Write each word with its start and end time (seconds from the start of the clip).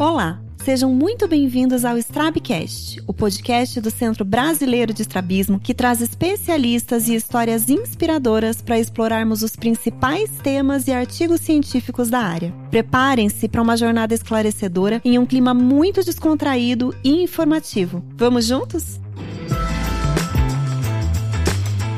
Olá, 0.00 0.40
sejam 0.62 0.94
muito 0.94 1.26
bem-vindos 1.26 1.84
ao 1.84 1.98
Strabcast, 1.98 3.02
o 3.04 3.12
podcast 3.12 3.80
do 3.80 3.90
Centro 3.90 4.24
Brasileiro 4.24 4.94
de 4.94 5.02
Estrabismo 5.02 5.58
que 5.58 5.74
traz 5.74 6.00
especialistas 6.00 7.08
e 7.08 7.16
histórias 7.16 7.68
inspiradoras 7.68 8.62
para 8.62 8.78
explorarmos 8.78 9.42
os 9.42 9.56
principais 9.56 10.30
temas 10.40 10.86
e 10.86 10.92
artigos 10.92 11.40
científicos 11.40 12.08
da 12.08 12.20
área. 12.20 12.54
Preparem-se 12.70 13.48
para 13.48 13.60
uma 13.60 13.76
jornada 13.76 14.14
esclarecedora 14.14 15.02
em 15.04 15.18
um 15.18 15.26
clima 15.26 15.52
muito 15.52 16.04
descontraído 16.04 16.94
e 17.02 17.20
informativo. 17.20 18.00
Vamos 18.14 18.46
juntos? 18.46 19.00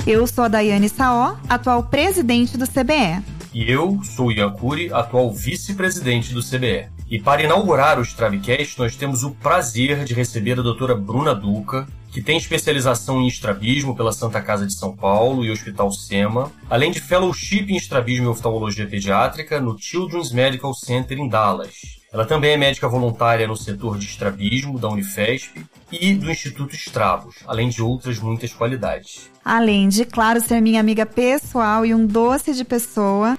Eu 0.07 0.27
sou 0.27 0.45
a 0.45 0.49
Daiane 0.49 0.89
Saó, 0.89 1.37
atual 1.47 1.83
presidente 1.83 2.57
do 2.57 2.67
CBE. 2.67 3.23
E 3.53 3.71
eu 3.71 4.03
sou 4.03 4.33
Ian 4.33 4.53
Cury, 4.53 4.91
atual 4.91 5.31
vice-presidente 5.31 6.33
do 6.33 6.41
CBE. 6.43 7.00
E 7.11 7.19
para 7.19 7.43
inaugurar 7.43 7.99
o 7.99 8.03
Stravcast, 8.03 8.79
nós 8.79 8.95
temos 8.95 9.25
o 9.25 9.33
prazer 9.33 10.05
de 10.05 10.15
receber 10.15 10.61
a 10.61 10.63
doutora 10.63 10.95
Bruna 10.95 11.35
Duca, 11.35 11.89
que 12.13 12.23
tem 12.23 12.37
especialização 12.37 13.21
em 13.21 13.27
estrabismo 13.27 13.97
pela 13.97 14.13
Santa 14.13 14.41
Casa 14.41 14.65
de 14.65 14.73
São 14.73 14.95
Paulo 14.95 15.45
e 15.45 15.51
Hospital 15.51 15.91
SEMA, 15.91 16.53
além 16.71 16.93
de 16.93 17.01
fellowship 17.01 17.67
em 17.69 17.77
estrabismo 17.77 18.27
e 18.27 18.29
oftalmologia 18.29 18.87
pediátrica 18.87 19.61
no 19.61 19.77
Children's 19.77 20.31
Medical 20.31 20.73
Center 20.73 21.19
em 21.19 21.29
Dallas. 21.29 22.01
Ela 22.13 22.25
também 22.25 22.53
é 22.53 22.57
médica 22.57 22.89
voluntária 22.89 23.47
no 23.47 23.57
setor 23.57 23.99
de 23.99 24.05
estrabismo 24.05 24.79
da 24.79 24.89
Unifesp 24.89 25.65
e 25.91 26.15
do 26.15 26.31
Instituto 26.31 26.77
Estravos, 26.77 27.37
além 27.45 27.69
de 27.69 27.83
outras 27.83 28.21
muitas 28.21 28.53
qualidades. 28.53 29.31
Além 29.45 29.89
de, 29.89 30.05
claro, 30.05 30.41
ser 30.41 30.61
minha 30.61 30.81
amiga 30.81 31.07
pessoal 31.07 31.85
e 31.85 31.93
um 31.93 32.07
doce 32.07 32.53
de 32.53 32.65
pessoa, 32.65 33.37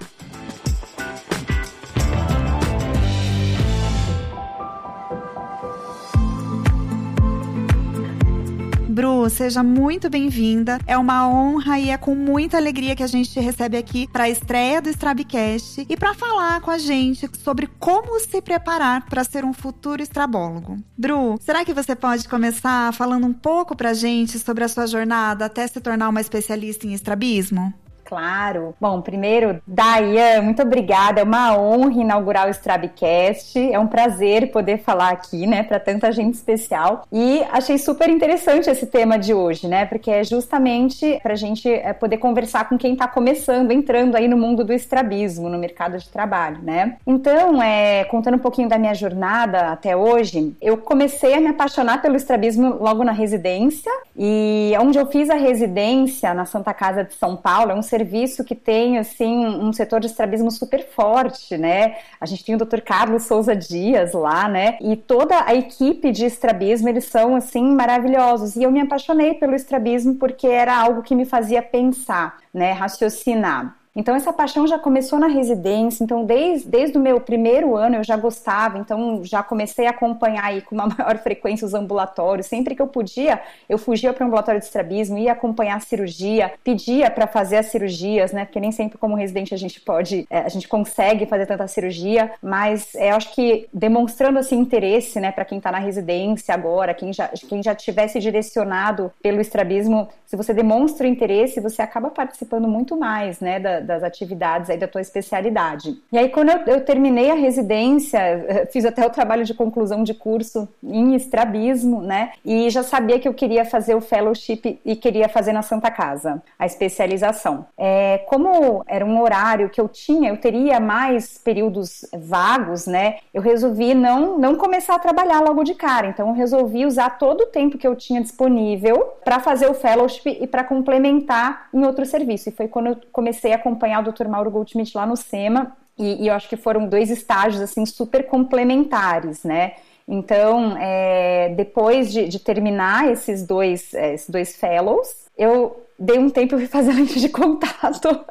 Bru, 8.91 9.29
seja 9.29 9.63
muito 9.63 10.09
bem-vinda. 10.09 10.77
É 10.85 10.97
uma 10.97 11.25
honra 11.25 11.79
e 11.79 11.89
é 11.89 11.97
com 11.97 12.13
muita 12.13 12.57
alegria 12.57 12.93
que 12.93 13.01
a 13.01 13.07
gente 13.07 13.31
te 13.31 13.39
recebe 13.39 13.77
aqui 13.77 14.05
para 14.05 14.25
a 14.25 14.29
estreia 14.29 14.81
do 14.81 14.89
Strabcast 14.89 15.87
e 15.89 15.95
para 15.95 16.13
falar 16.13 16.59
com 16.59 16.69
a 16.69 16.77
gente 16.77 17.29
sobre 17.39 17.67
como 17.79 18.19
se 18.19 18.41
preparar 18.41 19.05
para 19.05 19.23
ser 19.23 19.45
um 19.45 19.53
futuro 19.53 20.01
estrabólogo. 20.01 20.77
Bru, 20.97 21.37
será 21.39 21.63
que 21.63 21.73
você 21.73 21.95
pode 21.95 22.27
começar 22.27 22.93
falando 22.93 23.25
um 23.25 23.33
pouco 23.33 23.77
para 23.77 23.91
a 23.91 23.93
gente 23.93 24.37
sobre 24.37 24.65
a 24.65 24.67
sua 24.67 24.85
jornada 24.85 25.45
até 25.45 25.65
se 25.65 25.79
tornar 25.79 26.09
uma 26.09 26.19
especialista 26.19 26.85
em 26.85 26.93
estrabismo? 26.93 27.73
Claro. 28.11 28.75
Bom, 28.77 28.99
primeiro, 28.99 29.61
Dayan, 29.65 30.41
muito 30.41 30.61
obrigada. 30.61 31.21
É 31.21 31.23
uma 31.23 31.57
honra 31.57 32.01
inaugurar 32.01 32.45
o 32.45 32.49
Strabcast. 32.49 33.57
É 33.57 33.79
um 33.79 33.87
prazer 33.87 34.51
poder 34.51 34.79
falar 34.79 35.11
aqui, 35.11 35.47
né, 35.47 35.63
para 35.63 35.79
tanta 35.79 36.11
gente 36.11 36.33
especial. 36.33 37.05
E 37.09 37.41
achei 37.53 37.77
super 37.77 38.09
interessante 38.09 38.69
esse 38.69 38.85
tema 38.85 39.17
de 39.17 39.33
hoje, 39.33 39.65
né, 39.65 39.85
porque 39.85 40.11
é 40.11 40.25
justamente 40.25 41.21
para 41.23 41.31
a 41.31 41.37
gente 41.37 41.69
é, 41.69 41.93
poder 41.93 42.17
conversar 42.17 42.67
com 42.67 42.77
quem 42.77 42.91
está 42.91 43.07
começando, 43.07 43.71
entrando 43.71 44.17
aí 44.17 44.27
no 44.27 44.35
mundo 44.35 44.65
do 44.65 44.73
estrabismo, 44.73 45.47
no 45.47 45.57
mercado 45.57 45.97
de 45.97 46.09
trabalho, 46.09 46.59
né. 46.61 46.97
Então, 47.07 47.63
é, 47.63 48.03
contando 48.03 48.35
um 48.35 48.39
pouquinho 48.39 48.67
da 48.67 48.77
minha 48.77 48.93
jornada 48.93 49.71
até 49.71 49.95
hoje, 49.95 50.53
eu 50.61 50.75
comecei 50.75 51.33
a 51.33 51.39
me 51.39 51.47
apaixonar 51.47 52.01
pelo 52.01 52.17
estrabismo 52.17 52.75
logo 52.77 53.05
na 53.05 53.13
residência 53.13 53.91
e 54.17 54.73
onde 54.81 54.99
eu 54.99 55.05
fiz 55.05 55.29
a 55.29 55.35
residência 55.35 56.33
na 56.33 56.43
Santa 56.43 56.73
Casa 56.73 57.05
de 57.05 57.13
São 57.13 57.37
Paulo, 57.37 57.71
é 57.71 57.73
um 57.73 57.81
serviço 57.81 58.00
que 58.43 58.55
tem 58.55 58.97
assim 58.97 59.45
um 59.45 59.71
setor 59.73 59.99
de 59.99 60.07
estrabismo 60.07 60.51
super 60.51 60.87
forte, 60.87 61.57
né? 61.57 61.97
A 62.19 62.25
gente 62.25 62.43
tem 62.43 62.55
o 62.55 62.57
Dr. 62.57 62.81
Carlos 62.81 63.23
Souza 63.23 63.55
Dias 63.55 64.13
lá, 64.13 64.47
né? 64.47 64.77
E 64.81 64.95
toda 64.95 65.45
a 65.45 65.55
equipe 65.55 66.11
de 66.11 66.25
estrabismo, 66.25 66.89
eles 66.89 67.05
são 67.05 67.35
assim 67.35 67.71
maravilhosos. 67.73 68.55
E 68.55 68.63
eu 68.63 68.71
me 68.71 68.81
apaixonei 68.81 69.33
pelo 69.35 69.55
estrabismo 69.55 70.15
porque 70.15 70.47
era 70.47 70.75
algo 70.75 71.03
que 71.03 71.15
me 71.15 71.25
fazia 71.25 71.61
pensar, 71.61 72.37
né, 72.53 72.71
raciocinar. 72.71 73.80
Então 73.95 74.15
essa 74.15 74.31
paixão 74.31 74.65
já 74.65 74.79
começou 74.79 75.19
na 75.19 75.27
residência, 75.27 76.03
então 76.03 76.23
desde, 76.23 76.67
desde 76.67 76.97
o 76.97 77.01
meu 77.01 77.19
primeiro 77.19 77.75
ano 77.75 77.97
eu 77.97 78.03
já 78.03 78.15
gostava, 78.15 78.77
então 78.77 79.21
já 79.23 79.43
comecei 79.43 79.85
a 79.85 79.89
acompanhar 79.89 80.45
aí 80.45 80.61
com 80.61 80.73
uma 80.75 80.87
maior 80.97 81.17
frequência 81.17 81.65
os 81.65 81.73
ambulatórios, 81.73 82.47
sempre 82.47 82.73
que 82.73 82.81
eu 82.81 82.87
podia, 82.87 83.41
eu 83.67 83.77
fugia 83.77 84.13
para 84.13 84.23
o 84.23 84.27
ambulatório 84.27 84.61
de 84.61 84.65
estrabismo, 84.65 85.17
ia 85.17 85.33
acompanhar 85.33 85.75
a 85.75 85.79
cirurgia, 85.81 86.53
pedia 86.63 87.11
para 87.11 87.27
fazer 87.27 87.57
as 87.57 87.65
cirurgias, 87.65 88.31
né, 88.31 88.45
porque 88.45 88.61
nem 88.61 88.71
sempre 88.71 88.97
como 88.97 89.15
residente 89.15 89.53
a 89.53 89.57
gente 89.57 89.81
pode, 89.81 90.25
é, 90.29 90.39
a 90.39 90.49
gente 90.49 90.69
consegue 90.69 91.25
fazer 91.25 91.45
tanta 91.45 91.67
cirurgia, 91.67 92.31
mas 92.41 92.95
é, 92.95 93.11
eu 93.11 93.15
acho 93.17 93.33
que 93.35 93.67
demonstrando 93.73 94.39
assim 94.39 94.57
interesse, 94.57 95.19
né, 95.19 95.33
para 95.33 95.43
quem 95.43 95.57
está 95.57 95.71
na 95.71 95.79
residência 95.79 96.53
agora, 96.53 96.93
quem 96.93 97.11
já, 97.11 97.27
quem 97.27 97.61
já 97.61 97.75
tivesse 97.75 98.19
direcionado 98.19 99.11
pelo 99.21 99.41
estrabismo, 99.41 100.07
se 100.25 100.37
você 100.37 100.53
demonstra 100.53 101.05
o 101.05 101.09
interesse, 101.09 101.59
você 101.59 101.81
acaba 101.81 102.09
participando 102.09 102.69
muito 102.69 102.97
mais, 102.97 103.41
né, 103.41 103.59
da, 103.59 103.80
das 103.83 104.03
atividades 104.03 104.69
aí 104.69 104.77
da 104.77 104.87
tua 104.87 105.01
especialidade. 105.01 105.97
E 106.11 106.17
aí, 106.17 106.29
quando 106.29 106.49
eu, 106.49 106.75
eu, 106.75 106.81
terminei 106.81 107.31
a 107.31 107.35
residência, 107.35 108.67
fiz 108.71 108.85
até 108.85 109.05
o 109.05 109.09
trabalho 109.09 109.43
de 109.43 109.53
conclusão 109.53 110.03
de 110.03 110.13
curso 110.13 110.67
em 110.83 111.15
estrabismo, 111.15 112.01
né? 112.01 112.31
E 112.43 112.69
já 112.69 112.83
sabia 112.83 113.19
que 113.19 113.27
eu 113.27 113.33
queria 113.33 113.65
fazer 113.65 113.95
o 113.95 114.01
fellowship 114.01 114.79
e 114.83 114.95
queria 114.95 115.29
fazer 115.29 115.53
na 115.53 115.61
Santa 115.61 115.91
Casa, 115.91 116.41
a 116.57 116.65
especialização. 116.65 117.65
É, 117.77 118.19
como 118.27 118.83
era 118.87 119.05
um 119.05 119.21
horário 119.21 119.69
que 119.69 119.79
eu 119.79 119.87
tinha, 119.87 120.29
eu 120.29 120.37
teria 120.37 120.79
mais 120.79 121.37
períodos 121.37 122.05
vagos, 122.13 122.87
né? 122.87 123.17
Eu 123.33 123.41
resolvi 123.41 123.93
não, 123.93 124.37
não 124.37 124.55
começar 124.55 124.95
a 124.95 124.99
trabalhar 124.99 125.41
logo 125.41 125.63
de 125.63 125.73
cara. 125.73 126.07
Então, 126.07 126.29
eu 126.29 126.33
resolvi 126.33 126.85
usar 126.85 127.17
todo 127.17 127.41
o 127.41 127.47
tempo 127.47 127.77
que 127.77 127.87
eu 127.87 127.95
tinha 127.95 128.21
disponível 128.21 129.13
para 129.23 129.39
fazer 129.39 129.69
o 129.69 129.73
fellowship 129.73 130.37
e 130.39 130.47
para 130.47 130.63
complementar 130.63 131.67
em 131.73 131.85
outro 131.85 132.05
serviço. 132.05 132.49
E 132.49 132.51
foi 132.51 132.67
quando 132.67 132.87
eu 132.87 132.97
comecei 133.11 133.53
a 133.53 133.57
acompanhar 133.71 134.05
o 134.05 134.11
Dr. 134.11 134.27
Mauro 134.27 134.51
Goldschmidt 134.51 134.95
lá 134.95 135.05
no 135.05 135.15
SEMA, 135.15 135.75
e, 135.97 136.23
e 136.23 136.27
eu 136.27 136.33
acho 136.33 136.49
que 136.49 136.57
foram 136.57 136.87
dois 136.87 137.09
estágios 137.09 137.61
assim 137.61 137.85
super 137.85 138.27
complementares, 138.27 139.43
né? 139.43 139.73
Então, 140.07 140.75
é, 140.77 141.53
depois 141.55 142.11
de, 142.11 142.27
de, 142.27 142.39
terminar 142.39 143.09
esses 143.11 143.45
dois, 143.45 143.93
é, 143.93 144.13
esses 144.13 144.29
dois 144.29 144.55
fellows, 144.55 145.27
eu 145.37 145.79
dei 145.97 146.17
um 146.19 146.29
tempo 146.29 146.55
e 146.55 146.59
fui 146.59 146.67
fazer 146.67 146.91
lente 146.91 147.19
de 147.19 147.29
contato 147.29 148.25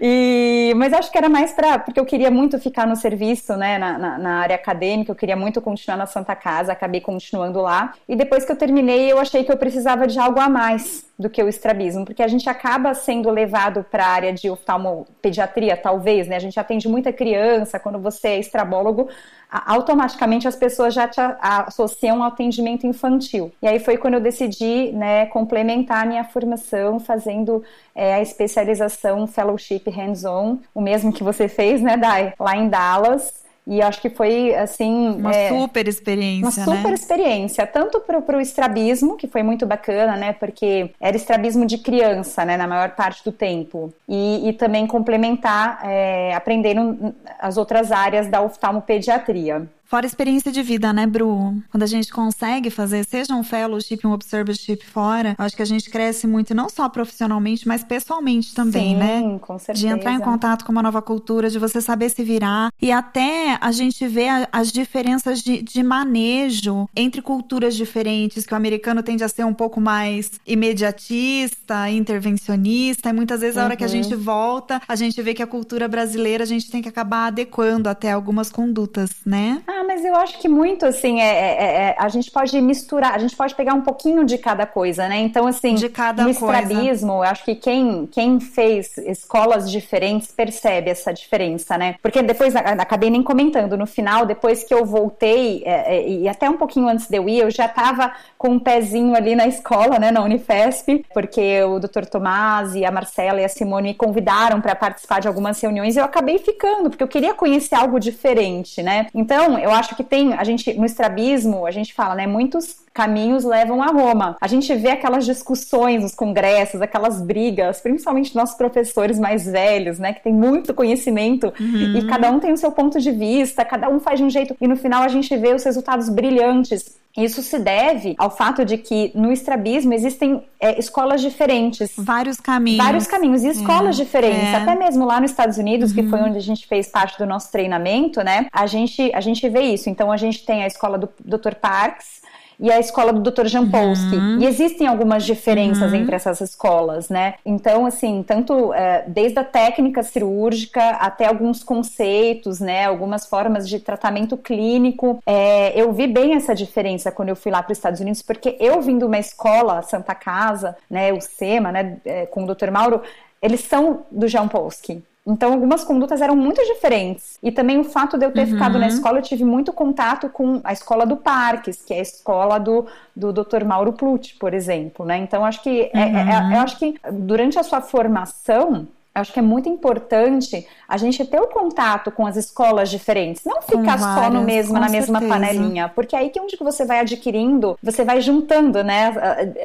e, 0.00 0.72
mas 0.76 0.92
acho 0.92 1.10
que 1.10 1.18
era 1.18 1.28
mais 1.28 1.52
para 1.52 1.78
porque 1.78 1.98
eu 1.98 2.04
queria 2.04 2.30
muito 2.30 2.58
ficar 2.58 2.86
no 2.86 2.96
serviço, 2.96 3.56
né, 3.56 3.78
na, 3.78 3.98
na, 3.98 4.18
na, 4.18 4.40
área 4.40 4.56
acadêmica, 4.56 5.10
eu 5.10 5.16
queria 5.16 5.36
muito 5.36 5.60
continuar 5.60 5.96
na 5.96 6.06
Santa 6.06 6.34
Casa, 6.34 6.72
acabei 6.72 7.00
continuando 7.00 7.60
lá. 7.60 7.94
E 8.08 8.14
depois 8.14 8.44
que 8.44 8.52
eu 8.52 8.56
terminei, 8.56 9.10
eu 9.10 9.18
achei 9.18 9.44
que 9.44 9.52
eu 9.52 9.56
precisava 9.56 10.06
de 10.06 10.18
algo 10.18 10.40
a 10.40 10.48
mais 10.48 11.06
do 11.18 11.30
que 11.30 11.42
o 11.42 11.48
estrabismo, 11.48 12.04
porque 12.04 12.22
a 12.22 12.28
gente 12.28 12.48
acaba 12.48 12.94
sendo 12.94 13.30
levado 13.30 13.84
para 13.90 14.04
a 14.04 14.08
área 14.08 14.32
de 14.32 14.50
oftalmopediatria, 14.50 15.76
talvez, 15.76 16.26
né? 16.26 16.36
A 16.36 16.40
gente 16.40 16.58
atende 16.58 16.88
muita 16.88 17.12
criança, 17.12 17.78
quando 17.78 17.98
você 17.98 18.28
é 18.28 18.38
estrabólogo, 18.40 19.08
automaticamente 19.52 20.48
as 20.48 20.56
pessoas 20.56 20.94
já 20.94 21.06
te 21.06 21.20
associam 21.40 22.22
ao 22.22 22.28
atendimento 22.28 22.86
infantil. 22.86 23.52
E 23.60 23.68
aí 23.68 23.78
foi 23.78 23.98
quando 23.98 24.14
eu 24.14 24.20
decidi, 24.20 24.92
né, 24.92 25.26
complementar 25.26 26.04
a 26.04 26.06
minha 26.06 26.24
formação 26.24 26.98
fazendo 26.98 27.62
é, 27.94 28.14
a 28.14 28.22
especialização 28.22 29.26
Fellowship 29.26 29.82
Hands-On, 29.90 30.58
o 30.74 30.80
mesmo 30.80 31.12
que 31.12 31.22
você 31.22 31.48
fez, 31.48 31.82
né, 31.82 31.96
Dai, 31.96 32.32
lá 32.40 32.56
em 32.56 32.68
Dallas. 32.68 33.41
E 33.66 33.80
acho 33.80 34.00
que 34.00 34.10
foi, 34.10 34.54
assim... 34.54 35.10
Uma 35.10 35.32
é, 35.32 35.48
super 35.48 35.86
experiência, 35.86 36.64
Uma 36.64 36.76
super 36.76 36.88
né? 36.88 36.94
experiência, 36.94 37.66
tanto 37.66 38.00
para 38.00 38.36
o 38.36 38.40
estrabismo, 38.40 39.16
que 39.16 39.28
foi 39.28 39.42
muito 39.42 39.64
bacana, 39.64 40.16
né? 40.16 40.32
Porque 40.32 40.90
era 41.00 41.16
estrabismo 41.16 41.64
de 41.64 41.78
criança, 41.78 42.44
né? 42.44 42.56
Na 42.56 42.66
maior 42.66 42.90
parte 42.90 43.24
do 43.24 43.30
tempo. 43.30 43.92
E, 44.08 44.48
e 44.48 44.52
também 44.52 44.86
complementar, 44.86 45.78
é, 45.84 46.34
aprendendo 46.34 47.14
as 47.38 47.56
outras 47.56 47.92
áreas 47.92 48.26
da 48.26 48.42
oftalmopediatria. 48.42 49.68
Fora 49.92 50.06
experiência 50.06 50.50
de 50.50 50.62
vida, 50.62 50.90
né, 50.90 51.06
Bru? 51.06 51.54
Quando 51.70 51.82
a 51.82 51.86
gente 51.86 52.10
consegue 52.10 52.70
fazer, 52.70 53.04
seja 53.04 53.34
um 53.34 53.44
fellowship, 53.44 53.98
um 54.06 54.12
observership 54.12 54.86
fora, 54.86 55.34
acho 55.36 55.54
que 55.54 55.60
a 55.60 55.66
gente 55.66 55.90
cresce 55.90 56.26
muito, 56.26 56.54
não 56.54 56.70
só 56.70 56.88
profissionalmente, 56.88 57.68
mas 57.68 57.84
pessoalmente 57.84 58.54
também, 58.54 58.94
Sim, 58.94 58.96
né? 58.96 59.20
Sim, 59.20 59.38
com 59.38 59.58
certeza. 59.58 59.86
De 59.86 59.92
entrar 59.92 60.14
em 60.14 60.18
contato 60.18 60.64
com 60.64 60.72
uma 60.72 60.82
nova 60.82 61.02
cultura, 61.02 61.50
de 61.50 61.58
você 61.58 61.78
saber 61.82 62.08
se 62.08 62.24
virar. 62.24 62.72
E 62.80 62.90
até 62.90 63.58
a 63.60 63.70
gente 63.70 64.08
vê 64.08 64.28
as 64.50 64.72
diferenças 64.72 65.42
de, 65.42 65.60
de 65.60 65.82
manejo 65.82 66.88
entre 66.96 67.20
culturas 67.20 67.76
diferentes, 67.76 68.46
que 68.46 68.54
o 68.54 68.56
americano 68.56 69.02
tende 69.02 69.22
a 69.22 69.28
ser 69.28 69.44
um 69.44 69.52
pouco 69.52 69.78
mais 69.78 70.40
imediatista, 70.46 71.90
intervencionista, 71.90 73.10
e 73.10 73.12
muitas 73.12 73.42
vezes 73.42 73.58
a 73.58 73.64
hora 73.64 73.76
que 73.76 73.84
a 73.84 73.86
uhum. 73.86 73.92
gente 73.92 74.14
volta, 74.14 74.80
a 74.88 74.96
gente 74.96 75.20
vê 75.20 75.34
que 75.34 75.42
a 75.42 75.46
cultura 75.46 75.86
brasileira 75.86 76.44
a 76.44 76.46
gente 76.46 76.70
tem 76.70 76.80
que 76.80 76.88
acabar 76.88 77.26
adequando 77.26 77.90
até 77.90 78.10
algumas 78.10 78.50
condutas, 78.50 79.10
né? 79.26 79.60
Ah, 79.66 79.81
mas 79.86 80.04
eu 80.04 80.16
acho 80.16 80.38
que 80.38 80.48
muito, 80.48 80.84
assim, 80.84 81.20
é, 81.20 81.24
é, 81.24 81.64
é, 81.64 81.96
a 81.98 82.08
gente 82.08 82.30
pode 82.30 82.60
misturar, 82.60 83.14
a 83.14 83.18
gente 83.18 83.36
pode 83.36 83.54
pegar 83.54 83.74
um 83.74 83.82
pouquinho 83.82 84.24
de 84.24 84.36
cada 84.36 84.66
coisa, 84.66 85.08
né? 85.08 85.20
Então, 85.20 85.46
assim, 85.46 85.74
de 85.74 85.88
cada 85.88 86.24
no 86.24 86.30
estrabismo, 86.30 87.12
eu 87.12 87.22
acho 87.22 87.44
que 87.44 87.54
quem, 87.54 88.06
quem 88.06 88.40
fez 88.40 88.96
escolas 88.98 89.70
diferentes 89.70 90.32
percebe 90.32 90.90
essa 90.90 91.12
diferença, 91.12 91.78
né? 91.78 91.94
Porque 92.02 92.20
depois, 92.22 92.56
acabei 92.56 93.10
nem 93.10 93.22
comentando, 93.22 93.76
no 93.76 93.86
final, 93.86 94.26
depois 94.26 94.64
que 94.64 94.74
eu 94.74 94.84
voltei, 94.84 95.62
é, 95.64 95.96
é, 95.96 96.08
e 96.08 96.28
até 96.28 96.50
um 96.50 96.56
pouquinho 96.56 96.88
antes 96.88 97.08
de 97.08 97.16
eu 97.16 97.28
ir, 97.28 97.38
eu 97.38 97.50
já 97.50 97.66
estava 97.66 98.12
com 98.36 98.48
um 98.48 98.58
pezinho 98.58 99.14
ali 99.14 99.36
na 99.36 99.46
escola, 99.46 99.98
né, 99.98 100.10
na 100.10 100.22
Unifesp, 100.22 101.04
porque 101.14 101.62
o 101.62 101.78
Dr. 101.78 102.06
Tomás 102.10 102.74
e 102.74 102.84
a 102.84 102.90
Marcela 102.90 103.40
e 103.40 103.44
a 103.44 103.48
Simone 103.48 103.92
me 103.92 103.94
convidaram 103.94 104.60
para 104.60 104.74
participar 104.74 105.20
de 105.20 105.28
algumas 105.28 105.60
reuniões 105.60 105.94
e 105.94 105.98
eu 105.98 106.04
acabei 106.04 106.38
ficando, 106.38 106.88
porque 106.88 107.02
eu 107.02 107.08
queria 107.08 107.34
conhecer 107.34 107.74
algo 107.74 108.00
diferente, 108.00 108.82
né? 108.82 109.06
Então, 109.14 109.58
eu 109.62 109.70
acho 109.70 109.94
que 109.96 110.04
tem, 110.04 110.34
a 110.34 110.44
gente, 110.44 110.72
no 110.74 110.84
estrabismo, 110.84 111.66
a 111.66 111.70
gente 111.70 111.94
fala, 111.94 112.14
né, 112.14 112.26
muitos 112.26 112.82
caminhos 112.92 113.44
levam 113.44 113.82
a 113.82 113.86
Roma. 113.86 114.36
A 114.40 114.46
gente 114.46 114.74
vê 114.74 114.90
aquelas 114.90 115.24
discussões 115.24 116.02
nos 116.02 116.14
congressos, 116.14 116.82
aquelas 116.82 117.20
brigas, 117.22 117.80
principalmente 117.80 118.34
nossos 118.36 118.56
professores 118.56 119.18
mais 119.18 119.46
velhos, 119.46 119.98
né, 119.98 120.12
que 120.12 120.22
tem 120.22 120.32
muito 120.32 120.74
conhecimento 120.74 121.52
uhum. 121.58 121.98
e 121.98 122.06
cada 122.06 122.30
um 122.30 122.38
tem 122.38 122.52
o 122.52 122.56
seu 122.56 122.72
ponto 122.72 123.00
de 123.00 123.10
vista, 123.10 123.64
cada 123.64 123.88
um 123.88 123.98
faz 123.98 124.18
de 124.18 124.24
um 124.24 124.30
jeito 124.30 124.56
e 124.60 124.68
no 124.68 124.76
final 124.76 125.02
a 125.02 125.08
gente 125.08 125.34
vê 125.36 125.54
os 125.54 125.64
resultados 125.64 126.08
brilhantes. 126.08 127.01
Isso 127.16 127.42
se 127.42 127.58
deve 127.58 128.14
ao 128.16 128.30
fato 128.30 128.64
de 128.64 128.78
que 128.78 129.12
no 129.14 129.30
estrabismo 129.30 129.92
existem 129.92 130.42
é, 130.58 130.78
escolas 130.78 131.20
diferentes. 131.20 131.92
Vários 131.96 132.40
caminhos. 132.40 132.84
Vários 132.84 133.06
caminhos 133.06 133.44
e 133.44 133.48
escolas 133.48 133.98
é, 133.98 134.04
diferentes. 134.04 134.48
É. 134.48 134.56
Até 134.56 134.74
mesmo 134.74 135.04
lá 135.04 135.20
nos 135.20 135.30
Estados 135.30 135.58
Unidos, 135.58 135.90
uhum. 135.90 135.96
que 135.96 136.08
foi 136.08 136.20
onde 136.20 136.38
a 136.38 136.42
gente 136.42 136.66
fez 136.66 136.88
parte 136.88 137.18
do 137.18 137.26
nosso 137.26 137.52
treinamento, 137.52 138.22
né? 138.22 138.46
A 138.50 138.66
gente, 138.66 139.12
a 139.14 139.20
gente 139.20 139.46
vê 139.48 139.60
isso. 139.62 139.90
Então 139.90 140.10
a 140.10 140.16
gente 140.16 140.44
tem 140.46 140.62
a 140.62 140.66
escola 140.66 140.96
do 140.96 141.08
Dr. 141.22 141.54
Parks, 141.60 142.21
e 142.62 142.70
a 142.70 142.78
escola 142.78 143.12
do 143.12 143.28
Dr. 143.28 143.46
Jampolsky. 143.46 144.14
Uhum. 144.14 144.38
E 144.40 144.46
existem 144.46 144.86
algumas 144.86 145.24
diferenças 145.24 145.90
uhum. 145.90 145.98
entre 145.98 146.14
essas 146.14 146.40
escolas, 146.40 147.08
né? 147.08 147.34
Então, 147.44 147.84
assim, 147.84 148.24
tanto 148.24 148.72
é, 148.72 149.04
desde 149.08 149.40
a 149.40 149.44
técnica 149.44 150.04
cirúrgica 150.04 150.90
até 150.90 151.26
alguns 151.26 151.64
conceitos, 151.64 152.60
né? 152.60 152.86
Algumas 152.86 153.26
formas 153.26 153.68
de 153.68 153.80
tratamento 153.80 154.36
clínico. 154.36 155.20
É, 155.26 155.72
eu 155.78 155.92
vi 155.92 156.06
bem 156.06 156.34
essa 156.34 156.54
diferença 156.54 157.10
quando 157.10 157.30
eu 157.30 157.36
fui 157.36 157.50
lá 157.50 157.60
para 157.60 157.72
os 157.72 157.78
Estados 157.78 157.98
Unidos, 157.98 158.22
porque 158.22 158.56
eu 158.60 158.80
vim 158.80 158.96
de 158.96 159.04
uma 159.04 159.18
escola, 159.18 159.82
Santa 159.82 160.14
Casa, 160.14 160.76
né? 160.88 161.12
O 161.12 161.20
SEMA, 161.20 161.72
né? 161.72 161.96
É, 162.04 162.26
com 162.26 162.44
o 162.44 162.54
Dr. 162.54 162.70
Mauro, 162.70 163.02
eles 163.42 163.62
são 163.62 164.04
do 164.08 164.28
Jampolsky. 164.28 165.02
Então, 165.24 165.52
algumas 165.52 165.84
condutas 165.84 166.20
eram 166.20 166.34
muito 166.34 166.60
diferentes. 166.64 167.38
E 167.42 167.52
também 167.52 167.78
o 167.78 167.84
fato 167.84 168.18
de 168.18 168.24
eu 168.24 168.32
ter 168.32 168.40
uhum. 168.40 168.46
ficado 168.48 168.78
na 168.78 168.88
escola, 168.88 169.18
eu 169.18 169.22
tive 169.22 169.44
muito 169.44 169.72
contato 169.72 170.28
com 170.28 170.60
a 170.64 170.72
escola 170.72 171.06
do 171.06 171.16
Parques, 171.16 171.82
que 171.84 171.94
é 171.94 171.98
a 171.98 172.02
escola 172.02 172.58
do, 172.58 172.86
do 173.14 173.32
Dr. 173.32 173.64
Mauro 173.64 173.92
Plutt, 173.92 174.36
por 174.38 174.52
exemplo. 174.52 175.06
Né? 175.06 175.18
Então, 175.18 175.44
acho 175.44 175.62
que, 175.62 175.90
uhum. 175.94 176.00
é, 176.00 176.50
é, 176.50 176.52
é 176.52 176.56
eu 176.56 176.60
acho 176.60 176.76
que 176.76 176.96
durante 177.12 177.56
a 177.56 177.62
sua 177.62 177.80
formação, 177.80 178.88
acho 179.14 179.32
que 179.32 179.38
é 179.38 179.42
muito 179.42 179.68
importante 179.68 180.66
a 180.88 180.96
gente 180.96 181.24
ter 181.24 181.40
o 181.40 181.46
contato 181.46 182.10
com 182.10 182.26
as 182.26 182.36
escolas 182.36 182.90
diferentes, 182.90 183.44
não 183.44 183.60
ficar 183.60 183.96
várias, 183.96 184.24
só 184.24 184.30
no 184.30 184.42
mesmo, 184.42 184.74
na 184.74 184.88
mesma 184.88 185.20
certeza. 185.20 185.40
panelinha, 185.40 185.88
porque 185.88 186.16
aí 186.16 186.30
que 186.30 186.38
é 186.38 186.42
onde 186.42 186.56
que 186.56 186.64
você 186.64 186.84
vai 186.84 187.00
adquirindo, 187.00 187.78
você 187.82 188.04
vai 188.04 188.20
juntando, 188.20 188.82
né, 188.82 189.12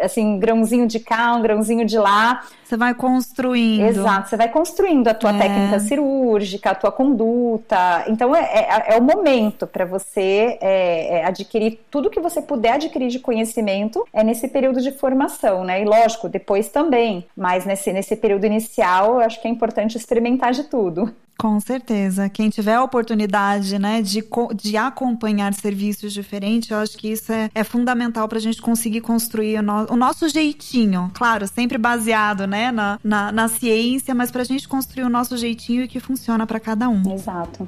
assim, 0.01 0.38
grãozinho 0.38 0.86
de 0.86 1.00
cá, 1.00 1.33
um 1.33 1.42
grãozinho 1.42 1.86
de 1.86 1.98
lá, 1.98 2.44
você 2.67 2.75
vai 2.75 2.93
construindo. 2.93 3.85
Exato, 3.85 4.29
você 4.29 4.35
vai 4.35 4.49
construindo 4.49 5.07
a 5.07 5.13
tua 5.13 5.31
é. 5.31 5.37
técnica 5.37 5.79
cirúrgica, 5.79 6.71
a 6.71 6.75
tua 6.75 6.91
conduta. 6.91 8.03
Então 8.07 8.35
é, 8.35 8.41
é, 8.41 8.95
é 8.95 8.97
o 8.97 9.01
momento 9.01 9.65
para 9.65 9.85
você 9.85 10.57
é, 10.59 11.19
é, 11.19 11.25
adquirir 11.25 11.79
tudo 11.89 12.09
que 12.09 12.19
você 12.19 12.41
puder 12.41 12.73
adquirir 12.73 13.07
de 13.07 13.19
conhecimento 13.19 14.05
é 14.11 14.23
nesse 14.23 14.47
período 14.49 14.81
de 14.81 14.91
formação, 14.91 15.63
né? 15.63 15.81
E 15.81 15.85
lógico, 15.85 16.27
depois 16.27 16.67
também. 16.69 17.25
Mas 17.35 17.65
nesse, 17.65 17.93
nesse 17.93 18.15
período 18.15 18.45
inicial, 18.45 19.15
eu 19.15 19.19
acho 19.21 19.41
que 19.41 19.47
é 19.47 19.51
importante 19.51 19.97
experimentar 19.97 20.51
de 20.51 20.65
tudo. 20.65 21.13
Com 21.38 21.60
certeza. 21.60 22.28
Quem 22.30 22.50
tiver 22.50 22.74
a 22.74 22.84
oportunidade, 22.84 23.78
né, 23.78 24.01
de, 24.01 24.24
de 24.56 24.75
acompanhar 24.75 25.54
serviços 25.54 26.12
diferentes, 26.12 26.72
eu 26.72 26.78
acho 26.78 26.98
que 26.98 27.10
isso 27.10 27.31
é, 27.31 27.51
é 27.54 27.63
fundamental 27.63 28.28
para 28.28 28.39
a 28.39 28.42
gente 28.42 28.60
conseguir 28.60 29.01
construir 29.01 29.60
o, 29.60 29.62
no, 29.62 29.94
o, 29.94 29.95
nosso 29.95 30.28
jeitinho. 30.28 31.12
Claro, 31.13 31.48
sempre 31.48 31.78
baseado, 31.78 32.48
né, 32.48 32.72
na, 32.72 33.00
na, 33.04 33.31
na 33.31 33.48
ciência, 33.48 34.16
mas 34.16 34.31
para 34.31 34.42
a 34.42 34.45
gente 34.45 34.68
construir 34.68 35.04
o 35.04 35.10
nosso 35.10 35.38
jeitinho 35.38 35.84
e 35.84 35.88
que 35.88 36.00
funciona 36.00 36.48
para 36.48 36.60
cada 36.60 36.89
um. 36.89 37.13
Exato. 37.13 37.68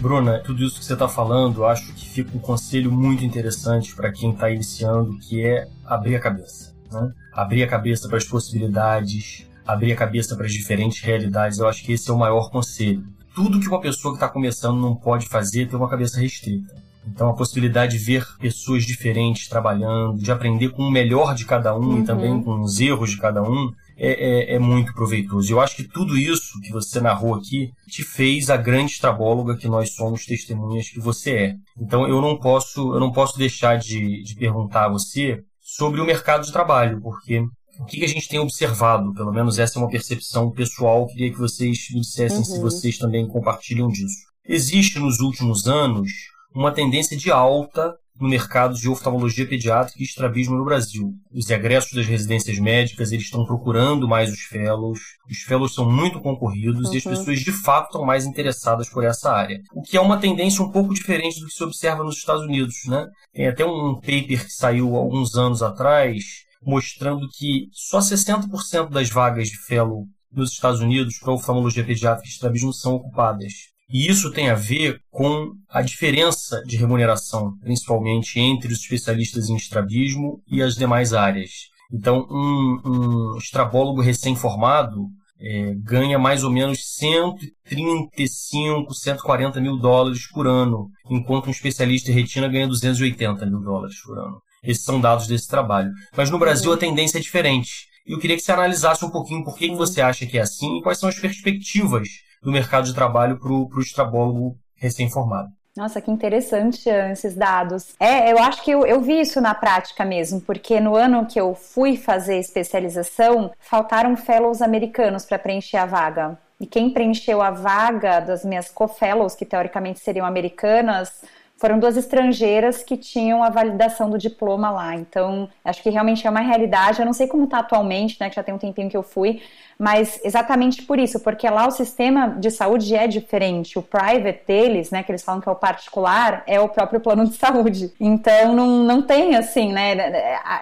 Bruna, 0.00 0.40
tudo 0.40 0.64
isso 0.64 0.80
que 0.80 0.84
você 0.84 0.94
está 0.94 1.06
falando, 1.06 1.58
eu 1.58 1.66
acho 1.66 1.92
que 1.92 2.08
fica 2.08 2.36
um 2.36 2.40
conselho 2.40 2.90
muito 2.90 3.24
interessante 3.24 3.94
para 3.94 4.10
quem 4.10 4.32
está 4.32 4.50
iniciando, 4.50 5.16
que 5.18 5.44
é 5.44 5.68
abrir 5.84 6.16
a 6.16 6.20
cabeça. 6.20 6.72
Né? 6.92 7.12
abrir 7.32 7.62
a 7.62 7.66
cabeça 7.66 8.08
para 8.08 8.18
as 8.18 8.24
possibilidades, 8.24 9.46
abrir 9.66 9.92
a 9.92 9.96
cabeça 9.96 10.36
para 10.36 10.46
as 10.46 10.52
diferentes 10.52 11.00
realidades. 11.00 11.58
Eu 11.58 11.68
acho 11.68 11.82
que 11.82 11.92
esse 11.92 12.10
é 12.10 12.12
o 12.12 12.18
maior 12.18 12.50
conselho. 12.50 13.04
Tudo 13.34 13.58
que 13.58 13.68
uma 13.68 13.80
pessoa 13.80 14.12
que 14.12 14.16
está 14.16 14.28
começando 14.28 14.78
não 14.78 14.94
pode 14.94 15.26
fazer 15.28 15.62
é 15.62 15.66
ter 15.66 15.76
uma 15.76 15.88
cabeça 15.88 16.20
restrita. 16.20 16.74
Então, 17.06 17.30
a 17.30 17.34
possibilidade 17.34 17.98
de 17.98 18.04
ver 18.04 18.24
pessoas 18.38 18.84
diferentes 18.84 19.48
trabalhando, 19.48 20.18
de 20.18 20.30
aprender 20.30 20.68
com 20.68 20.82
o 20.82 20.90
melhor 20.90 21.34
de 21.34 21.44
cada 21.44 21.76
um 21.76 21.80
uhum. 21.80 21.98
e 21.98 22.04
também 22.04 22.40
com 22.42 22.60
os 22.60 22.80
erros 22.80 23.10
de 23.10 23.18
cada 23.18 23.42
um, 23.42 23.72
é, 23.96 24.52
é, 24.52 24.54
é, 24.54 24.58
muito 24.58 24.94
proveitoso. 24.94 25.52
Eu 25.52 25.60
acho 25.60 25.74
que 25.76 25.82
tudo 25.82 26.16
isso 26.16 26.60
que 26.60 26.70
você 26.70 27.00
narrou 27.00 27.34
aqui 27.34 27.72
te 27.88 28.04
fez 28.04 28.50
a 28.50 28.56
grande 28.56 28.92
estrabóloga 28.92 29.56
que 29.56 29.66
nós 29.66 29.94
somos 29.94 30.24
testemunhas 30.24 30.90
que 30.90 31.00
você 31.00 31.30
é. 31.32 31.56
Então, 31.80 32.06
eu 32.06 32.20
não 32.20 32.38
posso, 32.38 32.94
eu 32.94 33.00
não 33.00 33.10
posso 33.10 33.36
deixar 33.36 33.78
de, 33.78 34.22
de 34.22 34.36
perguntar 34.36 34.84
a 34.84 34.88
você 34.88 35.42
sobre 35.76 36.00
o 36.00 36.04
mercado 36.04 36.44
de 36.44 36.52
trabalho, 36.52 37.00
porque 37.00 37.40
o 37.78 37.84
que 37.84 38.04
a 38.04 38.08
gente 38.08 38.28
tem 38.28 38.38
observado, 38.38 39.14
pelo 39.14 39.32
menos 39.32 39.58
essa 39.58 39.78
é 39.78 39.82
uma 39.82 39.90
percepção 39.90 40.50
pessoal, 40.50 41.06
queria 41.06 41.30
que 41.30 41.38
vocês 41.38 41.86
me 41.92 42.00
dissessem 42.00 42.38
uhum. 42.38 42.44
se 42.44 42.60
vocês 42.60 42.98
também 42.98 43.26
compartilham 43.26 43.88
disso. 43.88 44.18
Existe 44.46 44.98
nos 44.98 45.20
últimos 45.20 45.66
anos 45.66 46.10
uma 46.54 46.72
tendência 46.72 47.16
de 47.16 47.30
alta 47.30 47.96
no 48.20 48.28
mercado 48.28 48.74
de 48.74 48.88
oftalmologia 48.88 49.46
pediátrica 49.46 50.00
e 50.00 50.04
estrabismo 50.04 50.56
no 50.56 50.64
Brasil. 50.64 51.12
Os 51.32 51.48
egressos 51.50 51.92
das 51.92 52.06
residências 52.06 52.58
médicas 52.58 53.10
eles 53.10 53.24
estão 53.24 53.44
procurando 53.44 54.06
mais 54.06 54.30
os 54.30 54.40
fellows, 54.40 55.00
os 55.30 55.38
fellows 55.38 55.74
são 55.74 55.90
muito 55.90 56.20
concorridos 56.20 56.88
uhum. 56.88 56.94
e 56.94 56.98
as 56.98 57.04
uhum. 57.04 57.12
pessoas 57.12 57.40
de 57.40 57.52
fato 57.52 57.86
estão 57.86 58.04
mais 58.04 58.24
interessadas 58.24 58.88
por 58.88 59.04
essa 59.04 59.32
área. 59.32 59.60
O 59.74 59.82
que 59.82 59.96
é 59.96 60.00
uma 60.00 60.18
tendência 60.18 60.62
um 60.62 60.70
pouco 60.70 60.94
diferente 60.94 61.40
do 61.40 61.46
que 61.46 61.52
se 61.52 61.64
observa 61.64 62.04
nos 62.04 62.18
Estados 62.18 62.44
Unidos. 62.44 62.74
Né? 62.86 63.06
Tem 63.32 63.48
até 63.48 63.64
um 63.64 63.94
paper 63.94 64.44
que 64.44 64.52
saiu 64.52 64.94
alguns 64.96 65.34
anos 65.34 65.62
atrás 65.62 66.22
mostrando 66.64 67.28
que 67.36 67.66
só 67.72 67.98
60% 67.98 68.90
das 68.90 69.10
vagas 69.10 69.48
de 69.48 69.58
fellow 69.58 70.06
nos 70.32 70.52
Estados 70.52 70.80
Unidos 70.80 71.18
para 71.18 71.32
oftalmologia 71.32 71.84
pediátrica 71.84 72.28
e 72.28 72.30
estrabismo 72.30 72.72
são 72.72 72.94
ocupadas. 72.94 73.71
E 73.92 74.08
isso 74.08 74.32
tem 74.32 74.48
a 74.48 74.54
ver 74.54 74.98
com 75.10 75.52
a 75.68 75.82
diferença 75.82 76.62
de 76.64 76.78
remuneração, 76.78 77.52
principalmente 77.60 78.40
entre 78.40 78.72
os 78.72 78.80
especialistas 78.80 79.50
em 79.50 79.56
estrabismo 79.56 80.40
e 80.48 80.62
as 80.62 80.76
demais 80.76 81.12
áreas. 81.12 81.50
Então, 81.92 82.26
um, 82.30 82.80
um 82.86 83.36
estrabólogo 83.36 84.00
recém-formado 84.00 85.08
é, 85.38 85.74
ganha 85.76 86.18
mais 86.18 86.42
ou 86.42 86.50
menos 86.50 86.78
135, 86.96 88.94
140 88.94 89.60
mil 89.60 89.76
dólares 89.76 90.26
por 90.32 90.46
ano, 90.46 90.88
enquanto 91.10 91.48
um 91.48 91.50
especialista 91.50 92.10
em 92.10 92.14
retina 92.14 92.48
ganha 92.48 92.66
280 92.66 93.44
mil 93.44 93.60
dólares 93.60 94.00
por 94.00 94.18
ano. 94.18 94.40
Esses 94.64 94.84
são 94.84 94.98
dados 94.98 95.26
desse 95.26 95.48
trabalho. 95.48 95.90
Mas 96.16 96.30
no 96.30 96.38
Brasil 96.38 96.72
a 96.72 96.78
tendência 96.78 97.18
é 97.18 97.20
diferente. 97.20 97.88
E 98.06 98.12
eu 98.12 98.18
queria 98.18 98.36
que 98.36 98.42
você 98.42 98.52
analisasse 98.52 99.04
um 99.04 99.10
pouquinho 99.10 99.44
por 99.44 99.54
que, 99.54 99.68
que 99.68 99.76
você 99.76 100.00
acha 100.00 100.24
que 100.24 100.38
é 100.38 100.40
assim 100.40 100.78
e 100.78 100.82
quais 100.82 100.98
são 100.98 101.10
as 101.10 101.18
perspectivas 101.18 102.08
do 102.42 102.50
mercado 102.50 102.84
de 102.84 102.94
trabalho 102.94 103.38
para 103.38 103.52
o 103.52 103.80
estrabólogo 103.80 104.56
recém-formado. 104.74 105.48
Nossa, 105.74 106.02
que 106.02 106.10
interessante 106.10 106.86
esses 106.88 107.34
dados. 107.34 107.94
É, 107.98 108.30
eu 108.30 108.38
acho 108.38 108.62
que 108.62 108.70
eu, 108.70 108.84
eu, 108.84 109.00
vi 109.00 109.20
isso 109.20 109.40
na 109.40 109.54
prática 109.54 110.04
mesmo, 110.04 110.38
porque 110.38 110.78
no 110.78 110.94
ano 110.94 111.24
que 111.24 111.40
eu 111.40 111.54
fui 111.54 111.96
fazer 111.96 112.36
especialização, 112.36 113.50
faltaram 113.58 114.14
fellows 114.14 114.60
americanos 114.60 115.24
para 115.24 115.38
preencher 115.38 115.78
a 115.78 115.86
vaga. 115.86 116.38
E 116.60 116.66
quem 116.66 116.90
preencheu 116.90 117.40
a 117.40 117.50
vaga 117.50 118.20
das 118.20 118.44
minhas 118.44 118.68
co-fellows, 118.68 119.34
que 119.34 119.46
teoricamente 119.46 119.98
seriam 120.00 120.26
americanas, 120.26 121.24
foram 121.62 121.78
duas 121.78 121.96
estrangeiras 121.96 122.82
que 122.82 122.96
tinham 122.96 123.40
a 123.40 123.48
validação 123.48 124.10
do 124.10 124.18
diploma 124.18 124.68
lá. 124.68 124.96
Então, 124.96 125.48
acho 125.64 125.80
que 125.80 125.90
realmente 125.90 126.26
é 126.26 126.30
uma 126.30 126.40
realidade. 126.40 126.98
Eu 126.98 127.06
não 127.06 127.12
sei 127.12 127.28
como 127.28 127.44
está 127.44 127.60
atualmente, 127.60 128.16
né? 128.20 128.28
Que 128.28 128.34
já 128.34 128.42
tem 128.42 128.52
um 128.52 128.58
tempinho 128.58 128.90
que 128.90 128.96
eu 128.96 129.02
fui, 129.02 129.40
mas 129.82 130.20
exatamente 130.22 130.82
por 130.82 130.96
isso, 130.96 131.18
porque 131.18 131.50
lá 131.50 131.66
o 131.66 131.72
sistema 131.72 132.36
de 132.38 132.52
saúde 132.52 132.94
é 132.94 133.08
diferente. 133.08 133.76
O 133.76 133.82
private 133.82 134.42
deles, 134.46 134.92
né, 134.92 135.02
que 135.02 135.10
eles 135.10 135.24
falam 135.24 135.40
que 135.40 135.48
é 135.48 135.52
o 135.52 135.56
particular, 135.56 136.44
é 136.46 136.60
o 136.60 136.68
próprio 136.68 137.00
plano 137.00 137.26
de 137.26 137.34
saúde. 137.34 137.92
Então 137.98 138.54
não, 138.54 138.84
não 138.84 139.02
tem 139.02 139.34
assim, 139.34 139.72
né? 139.72 139.94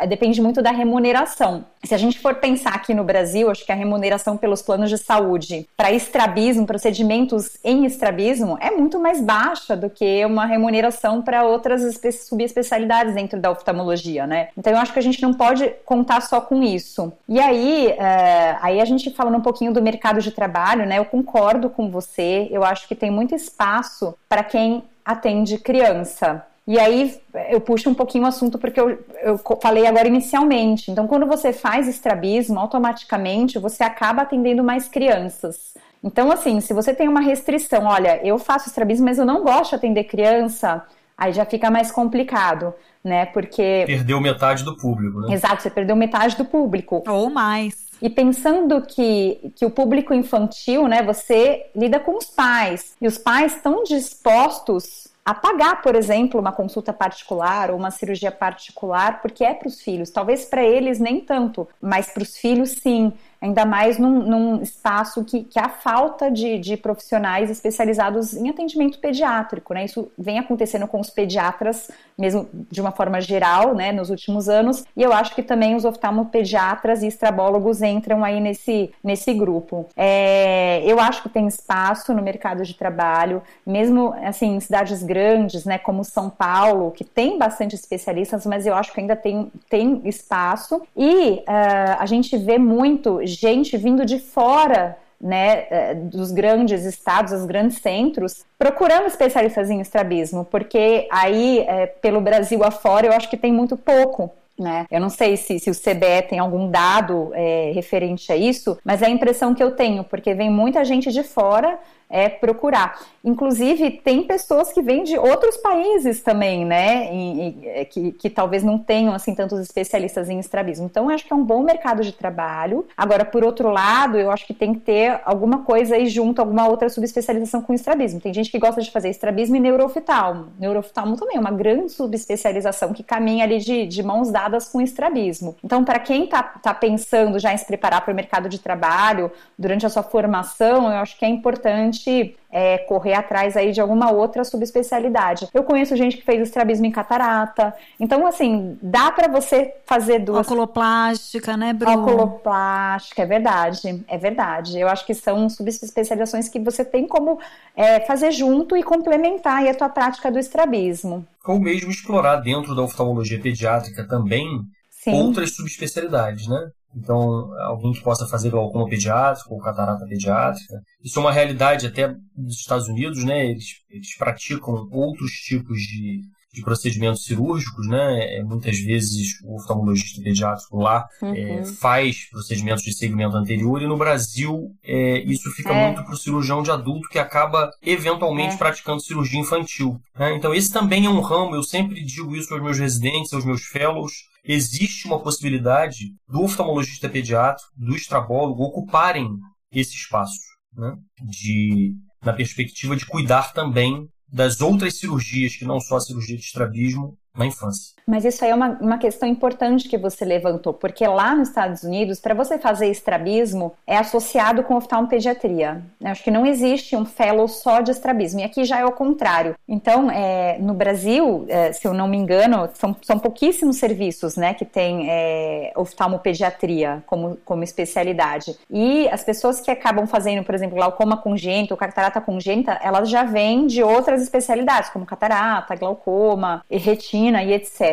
É, 0.01 0.07
depende 0.07 0.41
muito 0.41 0.63
da 0.63 0.71
remuneração. 0.71 1.67
Se 1.85 1.95
a 1.95 1.99
gente 1.99 2.19
for 2.19 2.35
pensar 2.37 2.75
aqui 2.75 2.95
no 2.95 3.05
Brasil, 3.05 3.51
acho 3.51 3.65
que 3.65 3.73
a 3.73 3.75
remuneração 3.75 4.37
pelos 4.39 4.63
planos 4.63 4.89
de 4.89 4.97
saúde 4.97 5.67
para 5.77 5.93
estrabismo, 5.93 6.67
procedimentos 6.67 7.59
em 7.63 7.85
estrabismo, 7.85 8.57
é 8.61 8.71
muito 8.71 8.99
mais 8.99 9.21
baixa 9.21 9.77
do 9.77 9.91
que 9.91 10.25
uma 10.25 10.47
remuneração 10.47 11.21
para 11.21 11.45
outras 11.45 11.83
subespecialidades 12.27 13.15
dentro 13.15 13.39
da 13.39 13.51
oftalmologia, 13.51 14.27
né? 14.27 14.49
Então 14.57 14.73
eu 14.73 14.79
acho 14.79 14.93
que 14.93 14.99
a 14.99 15.03
gente 15.03 15.21
não 15.21 15.35
pode 15.35 15.69
contar 15.85 16.23
só 16.23 16.41
com 16.41 16.63
isso. 16.63 17.13
E 17.29 17.39
aí, 17.39 17.89
é, 17.89 18.57
aí 18.61 18.81
a 18.81 18.85
gente 18.85 19.10
falando 19.15 19.37
um 19.37 19.43
pouquinho 19.43 19.73
do 19.73 19.83
mercado 19.83 20.21
de 20.21 20.31
trabalho, 20.31 20.87
né? 20.87 20.99
Eu 20.99 21.05
concordo 21.05 21.71
com 21.71 21.91
você. 21.91 22.49
Eu 22.51 22.65
acho 22.65 22.87
que 22.89 22.95
tem 22.95 23.11
muito 23.11 23.35
espaço 23.35 24.15
para 24.29 24.43
quem 24.43 24.85
atende 25.05 25.59
criança. 25.59 26.45
E 26.67 26.79
aí 26.79 27.21
eu 27.49 27.61
puxo 27.61 27.91
um 27.91 27.95
pouquinho 27.95 28.25
o 28.25 28.27
assunto 28.29 28.59
porque 28.59 28.81
eu, 28.81 29.03
eu 29.23 29.41
falei 29.61 29.87
agora 29.87 30.07
inicialmente. 30.07 30.91
Então, 30.91 31.07
quando 31.09 31.27
você 31.27 31.53
faz 31.53 31.89
estrabismo, 31.89 32.61
automaticamente 32.61 33.59
você 33.59 33.83
acaba 33.83 34.23
atendendo 34.23 34.63
mais 34.63 34.87
crianças. 34.87 35.75
Então, 36.03 36.31
assim, 36.31 36.61
se 36.61 36.73
você 36.73 36.95
tem 36.95 37.09
uma 37.09 37.21
restrição, 37.21 37.85
olha, 37.85 38.25
eu 38.25 38.39
faço 38.39 38.69
estrabismo, 38.69 39.05
mas 39.05 39.19
eu 39.19 39.27
não 39.27 39.43
gosto 39.43 39.71
de 39.71 39.77
atender 39.77 40.05
criança, 40.05 40.85
aí 41.17 41.33
já 41.33 41.45
fica 41.45 41.71
mais 41.71 41.91
complicado, 41.91 42.73
né? 43.05 43.27
Porque. 43.27 43.85
Perdeu 43.87 44.21
metade 44.21 44.65
do 44.65 44.77
público, 44.77 45.21
né? 45.21 45.35
Exato, 45.35 45.63
você 45.63 45.71
perdeu 45.71 45.97
metade 45.97 46.37
do 46.37 46.45
público. 46.45 47.03
Ou 47.07 47.29
mais. 47.31 47.90
E 48.03 48.09
pensando 48.09 48.81
que, 48.83 49.53
que 49.55 49.65
o 49.67 49.71
público 49.71 50.15
infantil, 50.15 50.89
né, 50.89 51.03
você 51.03 51.67
lida 51.75 52.01
com 52.01 52.17
os 52.17 52.27
pais, 52.27 52.97
e 53.01 53.07
os 53.07 53.19
pais 53.19 53.57
estão 53.57 53.83
dispostos 53.85 55.09
a 55.25 55.35
pagar, 55.35 55.83
por 55.83 55.95
exemplo, 55.95 56.41
uma 56.41 56.51
consulta 56.51 56.93
particular 56.93 57.71
ou 57.71 57.77
uma 57.77 57.91
cirurgia 57.91 58.33
particular, 58.33 59.21
porque 59.21 59.45
é 59.45 59.55
para 59.55 59.69
os 59.69 59.81
filhos. 59.81 60.11
Talvez 60.11 60.45
para 60.45 60.65
eles 60.65 60.99
nem 60.99 61.21
tanto, 61.21 61.69
mas 61.81 62.11
para 62.11 62.23
os 62.23 62.37
filhos 62.37 62.71
sim 62.71 63.13
ainda 63.41 63.65
mais 63.65 63.99
num, 63.99 64.21
num 64.21 64.63
espaço 64.63 65.25
que, 65.25 65.45
que 65.45 65.59
há 65.59 65.69
falta 65.69 66.31
de, 66.31 66.59
de, 66.59 66.77
profissionais 66.77 67.51
especializados 67.51 68.35
em 68.35 68.51
atendimento 68.51 68.99
pediátrico, 68.99 69.73
né? 69.73 69.85
Isso 69.85 70.11
vem 70.19 70.39
acontecendo 70.39 70.87
com 70.87 71.01
os 71.01 71.09
pediatras, 71.09 71.91
mesmo 72.19 72.49
de 72.71 72.81
uma 72.81 72.93
forma 72.93 73.21
geral, 73.21 73.75
né, 73.75 73.93
nos 73.93 74.11
últimos 74.11 74.49
anos, 74.49 74.85
e 74.97 75.03
eu 75.03 75.13
acho 75.13 75.35
que 75.35 75.43
também 75.43 75.75
os 75.75 75.85
oftalmopediatras 75.85 77.03
e 77.03 77.07
estrabólogos 77.07 77.81
entram 77.81 78.23
aí 78.23 78.41
nesse, 78.41 78.93
nesse 79.03 79.33
grupo. 79.33 79.87
É, 79.97 80.83
eu 80.85 81.01
acho 81.01 81.23
que 81.23 81.29
tem 81.29 81.47
espaço 81.47 82.13
no 82.13 82.23
mercado 82.23 82.63
de 82.63 82.75
trabalho, 82.75 83.43
mesmo 83.67 84.13
assim, 84.23 84.57
em 84.57 84.61
cidades 84.61 85.03
grandes, 85.03 85.65
né, 85.65 85.79
como 85.79 86.05
São 86.05 86.29
Paulo, 86.29 86.91
que 86.91 87.05
tem 87.05 87.39
bastante 87.39 87.75
especialistas, 87.75 88.45
mas 88.45 88.67
eu 88.67 88.75
acho 88.75 88.93
que 88.93 89.01
ainda 89.01 89.17
tem, 89.17 89.51
tem 89.69 90.03
espaço, 90.05 90.83
e 90.97 91.43
uh, 91.49 91.97
a 91.99 92.07
gente 92.07 92.37
vê 92.37 92.59
muito 92.59 93.23
gente 93.31 93.77
vindo 93.77 94.05
de 94.05 94.19
fora 94.19 94.97
né, 95.21 95.67
eh, 95.71 95.95
dos 95.95 96.33
grandes 96.33 96.85
estados, 96.85 97.33
dos 97.33 97.45
grandes 97.45 97.79
centros, 97.79 98.45
procurando 98.59 99.07
especialistas 99.07 99.69
em 99.69 99.81
estrabismo, 99.81 100.45
porque 100.45 101.07
aí, 101.11 101.61
é, 101.61 101.87
pelo 101.87 102.21
Brasil 102.21 102.65
afora, 102.65 103.07
eu 103.07 103.13
acho 103.13 103.29
que 103.29 103.37
tem 103.37 103.53
muito 103.53 103.77
pouco. 103.77 104.31
Né? 104.59 104.87
Eu 104.91 105.01
não 105.01 105.09
sei 105.09 105.39
se, 105.39 105.59
se 105.59 105.71
o 105.71 105.75
CBE 105.75 106.29
tem 106.29 106.39
algum 106.39 106.71
dado 106.71 107.31
é, 107.35 107.73
referente 107.75 108.31
a 108.31 108.37
isso, 108.37 108.79
mas 108.85 109.01
é 109.01 109.07
a 109.07 109.11
impressão 109.11 109.55
que 109.55 109.63
eu 109.63 109.71
tenho, 109.71 110.05
porque 110.05 110.35
vem 110.35 110.51
muita 110.51 110.85
gente 110.85 111.11
de 111.11 111.23
fora 111.23 111.79
é 112.11 112.29
procurar. 112.29 113.01
Inclusive, 113.25 113.91
tem 113.91 114.25
pessoas 114.25 114.73
que 114.73 114.83
vêm 114.83 115.05
de 115.05 115.17
outros 115.17 115.57
países 115.59 116.21
também, 116.21 116.65
né? 116.65 117.15
E, 117.15 117.41
e, 117.41 117.69
é, 117.69 117.85
que, 117.85 118.13
que 118.13 118.29
talvez 118.29 118.65
não 118.65 118.79
tenham 118.79 119.15
assim 119.15 119.35
tantos 119.35 119.61
especialistas 119.61 120.29
em 120.29 120.41
estrabismo. 120.41 120.87
Então, 120.87 121.09
acho 121.09 121.25
que 121.25 121.33
é 121.33 121.37
um 121.37 121.45
bom 121.45 121.63
mercado 121.63 122.03
de 122.03 122.13
trabalho. 122.13 122.87
Agora, 122.97 123.25
por 123.25 123.45
outro 123.45 123.71
lado, 123.71 124.19
eu 124.19 124.31
acho 124.31 124.47
que 124.47 124.53
tem 124.53 124.75
que 124.75 124.81
ter 124.81 125.21
alguma 125.25 125.63
coisa 125.63 125.95
aí 125.95 126.07
junto, 126.07 126.41
alguma 126.41 126.67
outra 126.67 126.89
subespecialização 126.89 127.63
com 127.63 127.73
estrabismo. 127.73 128.21
Tem 128.21 128.35
gente 128.35 128.51
que 128.51 128.59
gosta 128.59 128.83
de 128.83 128.91
fazer 128.91 129.11
estrabismo 129.11 129.57
e 129.57 129.61
neurooftalmo. 129.61 130.49
Neurooftalmo 130.59 131.17
também 131.17 131.37
é 131.37 131.41
uma 131.41 131.53
grande 131.53 131.93
subespecialização 131.93 132.93
que 132.93 133.05
caminha 133.05 133.45
ali 133.45 133.59
de, 133.59 133.87
de 133.87 134.03
mãos 134.03 134.31
dadas 134.33 134.69
com 134.69 134.81
estrabismo. 134.81 135.57
Então, 135.63 135.85
para 135.85 136.01
quem 136.01 136.25
está 136.25 136.43
tá 136.43 136.75
pensando 136.75 137.39
já 137.39 137.53
em 137.53 137.57
se 137.57 137.67
preparar 137.67 138.01
para 138.01 138.13
o 138.13 138.17
mercado 138.17 138.49
de 138.49 138.59
trabalho 138.59 139.31
durante 139.59 139.87
a 139.87 139.91
sua 139.91 140.03
formação, 140.03 140.91
eu 140.91 140.99
acho 140.99 141.19
que 141.19 141.25
é 141.25 141.29
importante 141.29 142.00
gente 142.01 142.37
é, 142.51 142.79
correr 142.79 143.15
atrás 143.15 143.57
aí 143.57 143.73
de 143.73 143.81
alguma 143.81 144.11
outra 144.11 144.45
subespecialidade. 144.45 145.49
Eu 145.55 145.63
conheço 145.63 145.97
gente 145.97 146.17
que 146.17 146.25
fez 146.25 146.43
estrabismo 146.43 146.87
em 146.87 146.91
catarata. 146.91 147.75
Então, 147.99 148.27
assim, 148.27 148.79
dá 148.83 149.11
para 149.11 149.29
você 149.29 149.75
fazer 149.87 150.21
duas. 150.21 150.47
Oculoplástica, 150.47 151.57
né, 151.57 151.73
Bruno? 151.73 152.03
Oculoplástica, 152.03 153.23
é 153.23 153.27
verdade. 153.27 154.05
É 154.09 154.19
verdade. 154.19 154.79
Eu 154.79 154.89
acho 154.89 155.07
que 155.07 155.15
são 155.15 155.49
subespecializações 155.49 156.49
que 156.49 156.59
você 156.59 156.85
tem 156.85 157.07
como 157.07 157.39
é, 157.77 158.01
fazer 158.01 158.33
junto 158.33 158.77
e 158.77 158.83
complementar 158.83 159.59
aí 159.59 159.69
a 159.69 159.75
tua 159.75 159.89
prática 159.89 160.31
do 160.31 160.39
estrabismo. 160.39 161.27
Ou 161.47 161.61
mesmo 161.61 161.91
explorar 161.91 162.37
dentro 162.37 162.75
da 162.75 162.83
oftalmologia 162.83 163.41
pediátrica 163.41 164.07
também 164.07 164.63
Sim. 164.91 165.15
outras 165.15 165.55
subespecialidades, 165.55 166.47
né? 166.47 166.71
Então, 166.95 167.53
alguém 167.61 167.93
que 167.93 168.03
possa 168.03 168.27
fazer 168.27 168.51
glaucoma 168.51 168.89
pediátrico 168.89 169.55
ou 169.55 169.61
catarata 169.61 170.05
pediátrica. 170.07 170.81
Isso 171.03 171.19
é 171.19 171.23
uma 171.23 171.33
realidade 171.33 171.87
até 171.87 172.15
nos 172.37 172.57
Estados 172.57 172.89
Unidos, 172.89 173.25
né? 173.25 173.47
Eles, 173.47 173.67
eles 173.89 174.17
praticam 174.17 174.89
outros 174.91 175.31
tipos 175.33 175.79
de, 175.79 176.21
de 176.53 176.63
procedimentos 176.63 177.25
cirúrgicos, 177.25 177.87
né? 177.87 178.39
É, 178.39 178.43
muitas 178.43 178.79
vezes 178.79 179.41
o 179.45 179.57
oftalmologista 179.57 180.21
pediátrico 180.21 180.79
lá 180.79 181.07
é, 181.23 181.25
uhum. 181.25 181.35
é, 181.35 181.65
faz 181.65 182.29
procedimentos 182.31 182.83
de 182.83 182.93
segmento 182.93 183.37
anterior 183.37 183.81
e 183.81 183.87
no 183.87 183.97
Brasil 183.97 184.75
é, 184.83 185.21
isso 185.21 185.51
fica 185.53 185.73
é. 185.73 185.87
muito 185.87 186.05
para 186.05 186.13
o 186.13 186.17
cirurgião 186.17 186.63
de 186.63 186.71
adulto 186.71 187.09
que 187.09 187.19
acaba 187.19 187.71
eventualmente 187.83 188.55
é. 188.55 188.59
praticando 188.59 189.01
cirurgia 189.01 189.41
infantil. 189.41 190.01
Né? 190.19 190.37
Então 190.37 190.53
esse 190.53 190.73
também 190.73 191.07
é 191.07 191.11
um 191.11 191.21
ramo, 191.21 191.55
eu 191.55 191.63
sempre 191.63 192.05
digo 192.05 192.35
isso 192.35 192.53
aos 192.53 192.63
meus 192.63 192.79
residentes, 192.79 193.33
aos 193.33 193.45
meus 193.45 193.63
fellows, 193.63 194.13
existe 194.45 195.07
uma 195.07 195.21
possibilidade 195.21 196.07
do 196.29 196.43
oftalmologista 196.43 197.09
pediatra, 197.09 197.63
do 197.77 197.95
estrabólogo 197.95 198.65
ocuparem 198.65 199.29
esse 199.73 199.95
espaço, 199.95 200.41
né? 200.75 200.97
de, 201.29 201.93
na 202.25 202.33
perspectiva 202.33 202.97
de 202.97 203.07
cuidar 203.07 203.53
também 203.53 204.09
das 204.33 204.61
outras 204.61 204.95
cirurgias, 204.95 205.57
que 205.57 205.65
não 205.65 205.81
só 205.81 205.97
a 205.97 206.01
cirurgia 206.01 206.37
de 206.37 206.45
estrabismo, 206.45 207.19
na 207.35 207.47
infância. 207.47 207.95
Mas 208.07 208.25
isso 208.25 208.45
aí 208.45 208.51
é 208.51 208.55
uma, 208.55 208.79
uma 208.81 208.99
questão 208.99 209.29
importante 209.29 209.89
que 209.89 209.97
você 209.97 210.25
levantou, 210.25 210.73
porque 210.73 211.07
lá 211.07 211.35
nos 211.35 211.49
Estados 211.49 211.83
Unidos, 211.83 212.21
para 212.21 212.35
você 212.35 212.59
fazer 212.59 212.89
estrabismo, 212.91 213.73
é 213.87 213.97
associado 213.97 214.63
com 214.63 214.75
oftalmopediatria. 214.75 215.83
Eu 216.01 216.09
acho 216.09 216.23
que 216.23 216.31
não 216.31 216.47
existe 216.47 216.97
um 216.97 217.05
fellow 217.05 217.47
só 217.49 217.81
de 217.81 217.91
estrabismo, 217.91 218.41
e 218.41 218.45
aqui 218.45 218.65
já 218.65 218.79
é 218.79 218.85
o 218.85 218.93
contrário. 218.93 219.55
Então, 219.69 220.11
é, 220.11 220.59
no 220.59 220.75
Brasil, 220.75 221.45
é, 221.49 221.73
se 221.73 221.87
eu 221.87 221.95
não 221.95 222.09
me 222.09 222.17
engano, 222.17 222.69
são, 222.75 222.97
são 223.03 223.19
pouquíssimos 223.19 223.77
serviços 223.77 224.37
né, 224.37 224.55
que 224.55 224.65
tem 224.65 225.09
é, 225.09 225.73
oftalmopediatria 225.77 227.03
como, 227.07 227.37
como 227.45 227.63
especialidade. 227.63 228.57
E 228.71 229.09
as 229.09 229.23
pessoas 229.23 229.61
que 229.61 229.71
acabam 229.71 230.07
fazendo, 230.07 230.45
por 230.45 230.55
exemplo, 230.55 230.77
glaucoma 230.77 231.17
congênito 231.17 231.75
ou 231.75 231.79
catarata 231.79 232.21
congênita, 232.21 232.79
elas 232.83 233.09
já 233.09 233.25
vêm 233.25 233.67
de 233.67 233.83
outras 233.83 234.23
especialidades, 234.23 234.91
como 234.91 235.07
catarata, 235.07 235.75
glaucoma, 235.77 236.65
retina 236.71 237.43
e 237.43 237.53
etc. 237.53 237.90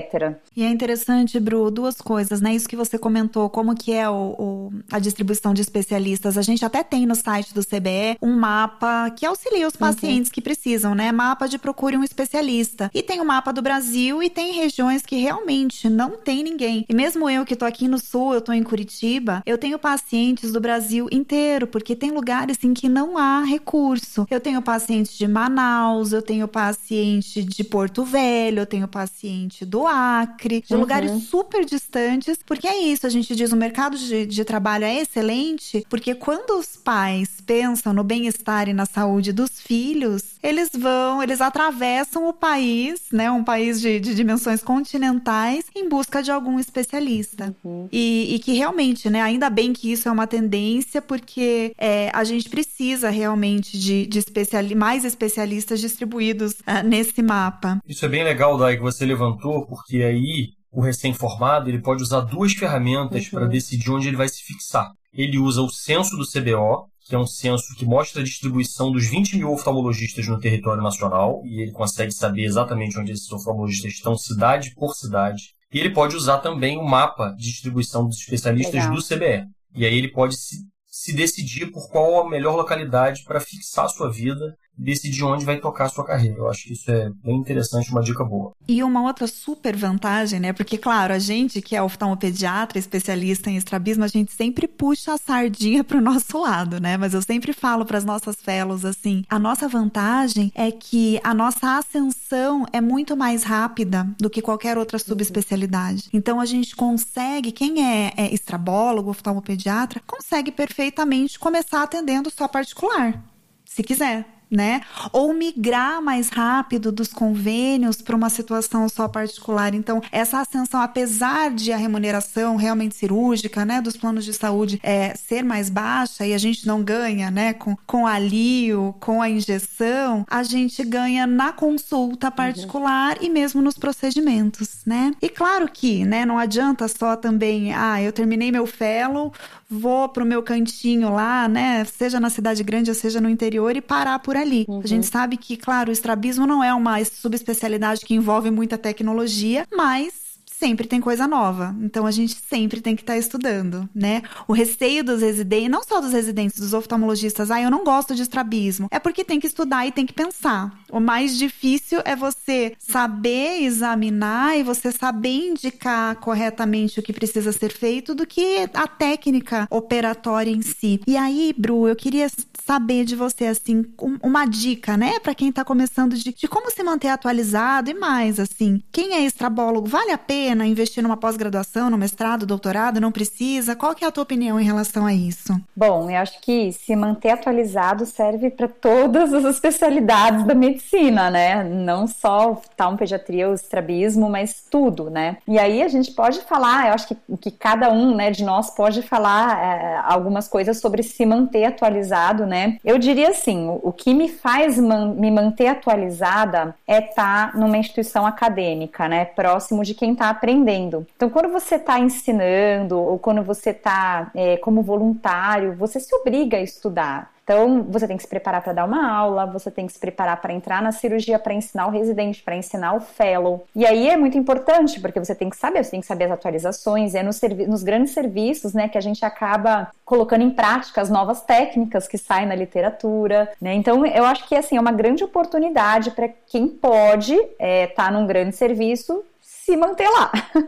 E 0.56 0.64
é 0.64 0.70
interessante, 0.70 1.40
Bru, 1.40 1.70
duas 1.72 2.02
coisas, 2.02 2.42
né? 2.42 2.54
Isso 2.54 2.68
que 2.68 2.76
você 2.76 2.98
comentou, 2.98 3.50
como 3.50 3.76
que 3.76 3.92
é 3.94 4.10
o, 4.10 4.36
o, 4.38 4.74
a 4.92 5.00
distribuição 5.00 5.54
de 5.54 5.62
especialistas. 5.62 6.38
A 6.38 6.42
gente 6.42 6.64
até 6.64 6.84
tem 6.84 7.06
no 7.06 7.16
site 7.16 7.54
do 7.54 7.66
CBE 7.66 8.18
um 8.22 8.36
mapa 8.36 9.10
que 9.12 9.26
auxilia 9.26 9.68
os 9.68 9.74
uhum. 9.74 9.80
pacientes 9.80 10.30
uhum. 10.30 10.34
que 10.34 10.42
precisam, 10.42 10.96
né? 10.96 11.12
Mapa 11.12 11.48
de 11.48 11.58
procure 11.58 11.98
um 11.98 12.04
especialista. 12.04 12.90
E 12.94 13.02
tem 13.02 13.20
o 13.22 13.26
mapa 13.26 13.52
do 13.52 13.62
Brasil 13.62 14.22
e 14.22 14.30
tem 14.30 14.54
regiões 14.54 15.06
que 15.06 15.18
realmente 15.18 15.90
não 15.90 16.12
tem 16.18 16.44
ninguém. 16.44 16.86
E 16.88 16.94
mesmo 16.94 17.30
eu 17.30 17.46
que 17.46 17.56
tô 17.56 17.66
aqui 17.66 17.88
no 17.88 18.00
sul, 18.00 18.34
eu 18.34 18.42
tô 18.42 18.52
em 18.52 18.64
Curitiba, 18.64 19.42
eu 19.46 19.58
tenho 19.58 19.80
pacientes 19.80 20.52
do 20.52 20.60
Brasil 20.60 21.08
inteiro, 21.12 21.68
porque 21.68 21.96
tem 21.96 22.12
lugares 22.12 22.58
em 22.64 22.74
que 22.74 22.90
não 22.90 23.18
há 23.18 23.44
recurso. 23.44 24.26
Eu 24.30 24.40
tenho 24.40 24.62
pacientes 24.62 25.18
de 25.18 25.28
Manaus, 25.28 26.12
eu 26.12 26.22
tenho 26.22 26.48
paciente 26.48 27.44
de 27.44 27.64
Porto 27.64 28.04
Velho, 28.04 28.60
eu 28.60 28.66
tenho 28.66 28.88
paciente 28.88 29.08
paciente 29.08 29.66
do 29.88 29.90
Acre, 29.90 30.62
de 30.62 30.74
uhum. 30.74 30.82
lugares 30.82 31.24
super 31.24 31.66
distantes, 31.66 32.40
porque 32.46 32.68
é 32.68 32.78
isso, 32.78 33.08
a 33.08 33.10
gente 33.10 33.36
diz, 33.36 33.52
o 33.52 33.56
mercado 33.56 33.98
de, 33.98 34.26
de 34.26 34.44
trabalho 34.44 34.68
trabalho 34.68 34.86
é 34.86 35.02
excelente, 35.02 35.86
porque 35.90 36.14
quando 36.14 36.60
os 36.60 36.76
pais 36.76 37.42
pensam 37.46 37.94
no 37.94 38.04
bem-estar 38.04 38.68
e 38.68 38.74
na 38.74 38.86
saúde 38.86 39.32
dos 39.32 39.62
filhos, 39.62 40.37
eles 40.42 40.70
vão, 40.74 41.22
eles 41.22 41.42
atravessam 41.42 42.28
o 42.28 42.34
país, 42.34 43.02
né, 43.12 43.30
um 43.32 43.44
país 43.44 43.82
de, 43.82 44.00
de 44.00 44.16
dimensões 44.16 44.62
continentais, 44.62 45.66
em 45.76 45.88
busca 45.88 46.22
de 46.22 46.32
algum 46.32 46.60
especialista. 46.60 47.56
Uhum. 47.64 47.88
E, 47.92 48.36
e, 48.36 48.40
que 48.40 48.54
realmente, 48.54 49.10
né, 49.10 49.22
ainda 49.22 49.50
bem 49.50 49.74
que 49.74 49.92
isso 49.92 50.08
é 50.08 50.12
uma 50.12 50.28
tendência, 50.28 51.02
porque 51.02 51.74
é, 51.78 52.10
a 52.14 52.24
gente 52.24 52.50
precisa 52.50 53.10
realmente 53.10 53.78
de, 53.78 54.06
de 54.06 54.20
especiali 54.20 54.76
mais 54.76 55.06
especialistas 55.06 55.80
distribuídos 55.80 56.54
uh, 56.54 56.86
nesse 56.86 57.22
mapa. 57.22 57.80
Isso 57.88 58.06
é 58.06 58.10
bem 58.10 58.24
legal, 58.24 58.58
Dai, 58.58 58.76
que 58.78 58.82
você 58.82 59.06
levantou, 59.06 59.66
porque 59.66 59.98
aí 59.98 60.50
o 60.72 60.82
recém-formado 60.82 61.70
ele 61.70 61.82
pode 61.82 62.04
usar 62.04 62.22
duas 62.22 62.54
ferramentas 62.54 63.26
uhum. 63.26 63.32
para 63.32 63.48
decidir 63.48 63.90
onde 63.92 64.08
ele 64.08 64.18
vai 64.18 64.30
se 64.30 64.44
fixar. 64.44 64.92
Ele 65.14 65.40
usa 65.40 65.62
o 65.62 65.70
censo 65.70 66.16
do 66.16 66.26
CBO, 66.26 66.90
que 67.08 67.16
é 67.16 67.18
um 67.18 67.26
censo 67.26 67.74
que 67.76 67.86
mostra 67.86 68.22
a 68.22 68.24
distribuição 68.24 68.92
dos 68.92 69.08
20 69.08 69.38
mil 69.38 69.52
oftalmologistas 69.52 70.28
no 70.28 70.40
território 70.40 70.84
nacional, 70.84 71.42
e 71.46 71.62
ele 71.62 71.72
consegue 71.72 72.12
saber 72.12 72.44
exatamente 72.44 73.00
onde 73.00 73.14
esses 73.14 73.32
oftalmologistas 73.32 73.94
estão, 73.94 74.18
cidade 74.18 74.76
por 74.76 74.94
cidade. 74.94 75.56
E 75.72 75.80
ele 75.80 75.92
pode 75.92 76.16
usar 76.16 76.40
também 76.40 76.78
o 76.78 76.84
mapa 76.84 77.30
de 77.38 77.44
distribuição 77.44 78.08
dos 78.08 78.20
especialistas 78.20 78.74
Legal. 78.74 78.94
do 78.94 79.04
CBE. 79.04 79.48
E 79.76 79.86
aí 79.86 79.98
ele 79.98 80.10
pode 80.10 80.36
se, 80.36 80.58
se 80.86 81.14
decidir 81.14 81.72
por 81.72 81.90
qual 81.90 82.26
a 82.26 82.30
melhor 82.30 82.56
localidade 82.56 83.24
para 83.24 83.40
fixar 83.40 83.86
a 83.86 83.90
sua 83.90 84.12
vida 84.12 84.56
decidir 84.78 85.24
onde 85.24 85.44
vai 85.44 85.60
tocar 85.60 85.86
a 85.86 85.90
sua 85.90 86.06
carreira. 86.06 86.38
Eu 86.38 86.50
acho 86.50 86.66
que 86.66 86.74
isso 86.74 86.92
é 86.92 87.10
bem 87.24 87.38
interessante, 87.38 87.90
uma 87.92 88.04
dica 88.04 88.24
boa. 88.24 88.52
E 88.68 88.84
uma 88.84 89.02
outra 89.02 89.26
super 89.28 89.76
vantagem, 89.76 90.40
né? 90.40 90.54
Porque, 90.54 90.78
claro, 90.78 91.14
a 91.14 91.20
gente 91.20 91.62
que 91.62 91.76
é 91.76 91.82
oftalmopediatra, 91.82 92.78
especialista 92.78 93.50
em 93.50 93.58
estrabismo, 93.58 94.04
a 94.04 94.08
gente 94.08 94.32
sempre 94.32 94.68
puxa 94.68 95.14
a 95.14 95.18
sardinha 95.18 95.84
para 95.84 95.98
o 95.98 96.02
nosso 96.02 96.40
lado, 96.40 96.80
né? 96.80 96.98
Mas 96.98 97.14
eu 97.14 97.22
sempre 97.22 97.54
falo 97.54 97.86
para 97.86 97.98
as 97.98 98.06
nossas 98.06 98.36
fellows 98.36 98.86
assim: 98.86 99.24
a 99.30 99.40
nossa 99.40 99.68
vantagem 99.68 100.52
é 100.54 100.72
que 100.72 101.20
a 101.24 101.34
nossa 101.34 101.78
ascensão 101.78 102.66
é 102.72 102.80
muito 102.80 103.18
mais 103.18 103.44
rápida 103.44 104.08
do 104.20 104.30
que 104.30 104.42
qualquer 104.42 104.78
outra 104.78 105.00
subespecialidade. 105.00 106.10
Então, 106.14 106.40
a 106.40 106.46
gente 106.46 106.76
consegue, 106.76 107.52
quem 107.52 107.84
é, 107.84 108.14
é 108.16 108.34
estrabólogo, 108.34 109.10
oftalmopediatra, 109.10 110.02
consegue 110.06 110.52
perfeitamente 110.52 111.40
começar 111.40 111.84
atendendo 111.84 112.30
só 112.30 112.48
particular, 112.48 113.24
se 113.66 113.84
quiser 113.84 114.37
né? 114.50 114.82
Ou 115.12 115.34
migrar 115.34 116.02
mais 116.02 116.30
rápido 116.30 116.92
dos 116.92 117.10
convênios 117.10 118.02
para 118.02 118.16
uma 118.16 118.30
situação 118.30 118.88
só 118.90 119.08
particular. 119.08 119.74
Então, 119.74 120.02
essa 120.12 120.40
ascensão, 120.40 120.82
apesar 120.82 121.52
de 121.52 121.72
a 121.72 121.78
remuneração 121.78 122.56
realmente 122.56 122.96
cirúrgica, 122.96 123.66
né, 123.66 123.82
dos 123.82 123.98
planos 123.98 124.26
de 124.26 124.34
saúde 124.34 124.80
é, 124.82 125.14
ser 125.16 125.44
mais 125.44 125.70
baixa 125.70 126.26
e 126.26 126.34
a 126.34 126.38
gente 126.38 126.66
não 126.66 126.82
ganha, 126.82 127.30
né, 127.30 127.54
com, 127.54 127.76
com 127.86 128.08
alio, 128.08 128.96
com 129.00 129.22
a 129.22 129.30
injeção, 129.30 130.26
a 130.30 130.44
gente 130.44 130.84
ganha 130.84 131.28
na 131.28 131.52
consulta 131.52 132.32
particular 132.32 133.18
uhum. 133.18 133.26
e 133.26 133.30
mesmo 133.30 133.62
nos 133.62 133.78
procedimentos, 133.78 134.82
né? 134.86 135.14
E 135.22 135.30
claro 135.30 135.68
que, 135.72 136.06
né, 136.06 136.26
não 136.26 136.38
adianta 136.38 136.88
só 136.88 137.16
também, 137.16 137.74
ah, 137.74 138.02
eu 138.02 138.14
terminei 138.14 138.52
meu 138.52 138.66
fellow, 138.66 139.34
vou 139.70 140.08
pro 140.10 140.26
meu 140.26 140.42
cantinho 140.42 141.12
lá, 141.12 141.48
né, 141.48 141.84
seja 141.86 142.20
na 142.20 142.30
cidade 142.30 142.64
grande 142.64 142.90
ou 142.90 142.96
seja 142.96 143.20
no 143.20 143.30
interior 143.30 143.76
e 143.76 143.82
parar 143.82 144.20
por 144.20 144.37
ali. 144.38 144.66
Uhum. 144.68 144.82
A 144.84 144.88
gente 144.88 145.06
sabe 145.08 145.38
que, 145.38 145.58
claro, 145.58 145.90
o 145.90 145.94
estrabismo 145.94 146.46
não 146.46 146.64
é 146.64 146.74
uma 146.74 147.04
subespecialidade 147.04 148.06
que 148.06 148.14
envolve 148.14 148.52
muita 148.52 148.78
tecnologia, 148.78 149.66
mas 149.76 150.27
sempre 150.60 150.88
tem 150.88 151.00
coisa 151.00 151.28
nova. 151.28 151.76
Então 151.82 152.06
a 152.06 152.12
gente 152.12 152.36
sempre 152.50 152.82
tem 152.82 152.96
que 152.96 153.04
estar 153.04 153.14
tá 153.14 153.20
estudando, 153.20 153.88
né? 153.94 154.22
O 154.48 154.54
receio 154.54 155.04
dos 155.04 155.22
residentes, 155.22 155.70
não 155.70 155.84
só 155.84 156.02
dos 156.02 156.12
residentes, 156.12 156.60
dos 156.60 156.74
oftalmologistas, 156.74 157.52
ah, 157.52 157.62
eu 157.62 157.72
não 157.72 157.84
gosto 157.84 158.16
de 158.16 158.24
estrabismo. 158.24 158.88
É 158.92 159.00
porque 159.00 159.24
tem 159.24 159.40
que 159.40 159.48
estudar 159.48 159.86
e 159.88 159.92
tem 159.92 160.06
que 160.06 160.14
pensar. 160.14 160.78
O 160.92 161.00
mais 161.00 161.38
difícil 161.38 162.02
é 162.06 162.16
você 162.16 162.74
saber 162.78 163.62
examinar 163.64 164.58
e 164.58 164.64
você 164.64 164.92
saber 164.92 165.50
indicar 165.50 166.16
corretamente 166.18 167.00
o 167.00 167.04
que 167.04 167.14
precisa 167.14 167.52
ser 167.52 167.72
feito 167.72 168.16
do 168.16 168.26
que 168.26 168.70
a 168.74 168.88
técnica 168.88 169.68
operatória 169.70 170.52
em 170.52 170.62
si. 170.62 171.00
E 171.06 171.16
aí, 171.16 171.54
Bru, 171.58 171.88
eu 171.88 171.96
queria 171.96 172.28
saber 172.66 173.06
de 173.06 173.16
você, 173.16 173.46
assim, 173.46 173.86
uma 174.22 174.46
dica, 174.46 174.98
né, 174.98 175.20
para 175.20 175.34
quem 175.34 175.52
tá 175.54 175.64
começando 175.64 176.16
de, 176.18 176.34
de 176.34 176.48
como 176.50 176.70
se 176.70 176.84
manter 176.84 177.08
atualizado 177.08 177.90
e 177.90 177.94
mais, 177.94 178.42
assim, 178.42 178.82
quem 178.92 179.14
é 179.14 179.22
estrabólogo, 179.22 179.88
vale 179.88 180.12
a 180.12 180.18
pena? 180.18 180.47
Pena 180.48 180.66
investir 180.66 181.04
numa 181.04 181.18
pós-graduação, 181.18 181.90
no 181.90 181.98
mestrado, 181.98 182.46
doutorado? 182.46 183.02
Não 183.02 183.12
precisa? 183.12 183.76
Qual 183.76 183.94
que 183.94 184.06
é 184.06 184.08
a 184.08 184.12
tua 184.12 184.24
opinião 184.24 184.58
em 184.58 184.64
relação 184.64 185.06
a 185.06 185.14
isso? 185.14 185.60
Bom, 185.76 186.10
eu 186.10 186.18
acho 186.18 186.40
que 186.40 186.72
se 186.72 186.96
manter 186.96 187.32
atualizado 187.32 188.06
serve 188.06 188.50
para 188.50 188.70
todas 188.70 189.34
as 189.34 189.44
especialidades 189.44 190.46
da 190.46 190.56
medicina, 190.56 191.30
né? 191.30 191.66
Não 191.66 192.08
só 192.08 192.52
oftalmopediatria, 192.52 193.50
o 193.50 193.54
estrabismo, 193.54 194.30
mas 194.30 194.64
tudo, 194.72 195.10
né? 195.10 195.36
E 195.46 195.60
aí 195.60 195.84
a 195.84 195.90
gente 195.90 196.12
pode 196.12 196.40
falar, 196.44 196.88
eu 196.88 196.94
acho 196.94 197.10
que, 197.10 197.18
que 197.42 197.52
cada 197.52 197.92
um 197.92 198.16
né, 198.16 198.32
de 198.32 198.46
nós 198.46 198.70
pode 198.70 199.02
falar 199.02 199.62
é, 199.62 199.98
algumas 200.06 200.48
coisas 200.48 200.80
sobre 200.80 201.04
se 201.04 201.26
manter 201.26 201.66
atualizado, 201.66 202.46
né? 202.46 202.78
Eu 202.86 202.98
diria 202.98 203.32
assim, 203.32 203.68
o, 203.68 203.82
o 203.84 203.92
que 203.92 204.14
me 204.14 204.30
faz 204.30 204.80
man, 204.80 205.14
me 205.14 205.30
manter 205.30 205.68
atualizada 205.68 206.74
é 206.88 207.00
estar 207.00 207.52
tá 207.52 207.58
numa 207.58 207.78
instituição 207.78 208.26
acadêmica, 208.26 209.10
né? 209.10 209.26
Próximo 209.26 209.84
de 209.84 209.94
quem 209.94 210.14
está 210.14 210.37
aprendendo. 210.38 211.06
Então, 211.16 211.30
quando 211.30 211.50
você 211.50 211.76
está 211.76 212.00
ensinando 212.00 212.98
ou 212.98 213.20
quando 213.20 213.44
você 213.44 213.72
está 213.72 214.32
é, 214.34 214.58
como 214.58 214.82
voluntário, 214.82 215.76
você 215.76 216.00
se 216.00 216.14
obriga 216.16 216.58
a 216.58 216.62
estudar. 216.62 217.32
Então, 217.48 217.82
você 217.88 218.06
tem 218.06 218.18
que 218.18 218.24
se 218.24 218.28
preparar 218.28 218.62
para 218.62 218.74
dar 218.74 218.84
uma 218.84 219.10
aula, 219.10 219.46
você 219.46 219.72
tem 219.72 219.88
que 219.88 219.94
se 219.94 220.00
preparar 220.00 220.42
para 220.42 220.52
entrar 220.52 220.82
na 220.82 220.92
cirurgia, 220.92 221.40
para 221.40 221.54
ensinar 221.54 221.88
o 221.88 221.90
residente, 221.90 222.44
para 222.44 222.58
ensinar 222.58 222.94
o 222.94 223.00
fellow. 223.00 223.66
E 223.74 223.86
aí 223.86 224.10
é 224.10 224.18
muito 224.18 224.38
importante, 224.38 225.00
porque 225.00 225.18
você 225.18 225.34
tem 225.34 225.50
que 225.50 225.56
saber, 225.56 225.82
você 225.82 225.92
tem 225.92 226.02
que 226.02 226.06
saber 226.06 226.26
as 226.26 226.32
atualizações, 226.32 227.16
é 227.16 227.24
nos, 227.24 227.40
nos 227.66 227.84
grandes 227.84 228.12
serviços, 228.12 228.74
né, 228.74 228.90
que 228.90 228.98
a 228.98 229.02
gente 229.02 229.24
acaba 229.24 229.90
colocando 230.04 230.42
em 230.42 230.50
prática 230.50 231.02
as 231.02 231.10
novas 231.10 231.42
técnicas 231.42 232.06
que 232.06 232.18
saem 232.18 232.48
na 232.48 232.56
literatura, 232.56 233.50
né? 233.62 233.74
Então, 233.76 234.06
eu 234.06 234.26
acho 234.26 234.46
que 234.46 234.54
assim 234.54 234.76
é 234.76 234.82
uma 234.82 234.92
grande 234.92 235.24
oportunidade 235.24 236.12
para 236.12 236.28
quem 236.28 236.68
pode 236.68 237.34
estar 237.34 237.56
é, 237.60 237.88
tá 237.88 238.12
num 238.12 238.28
grande 238.28 238.58
serviço 238.58 239.24
se 239.68 239.76
manter 239.76 240.08
lá. 240.10 240.32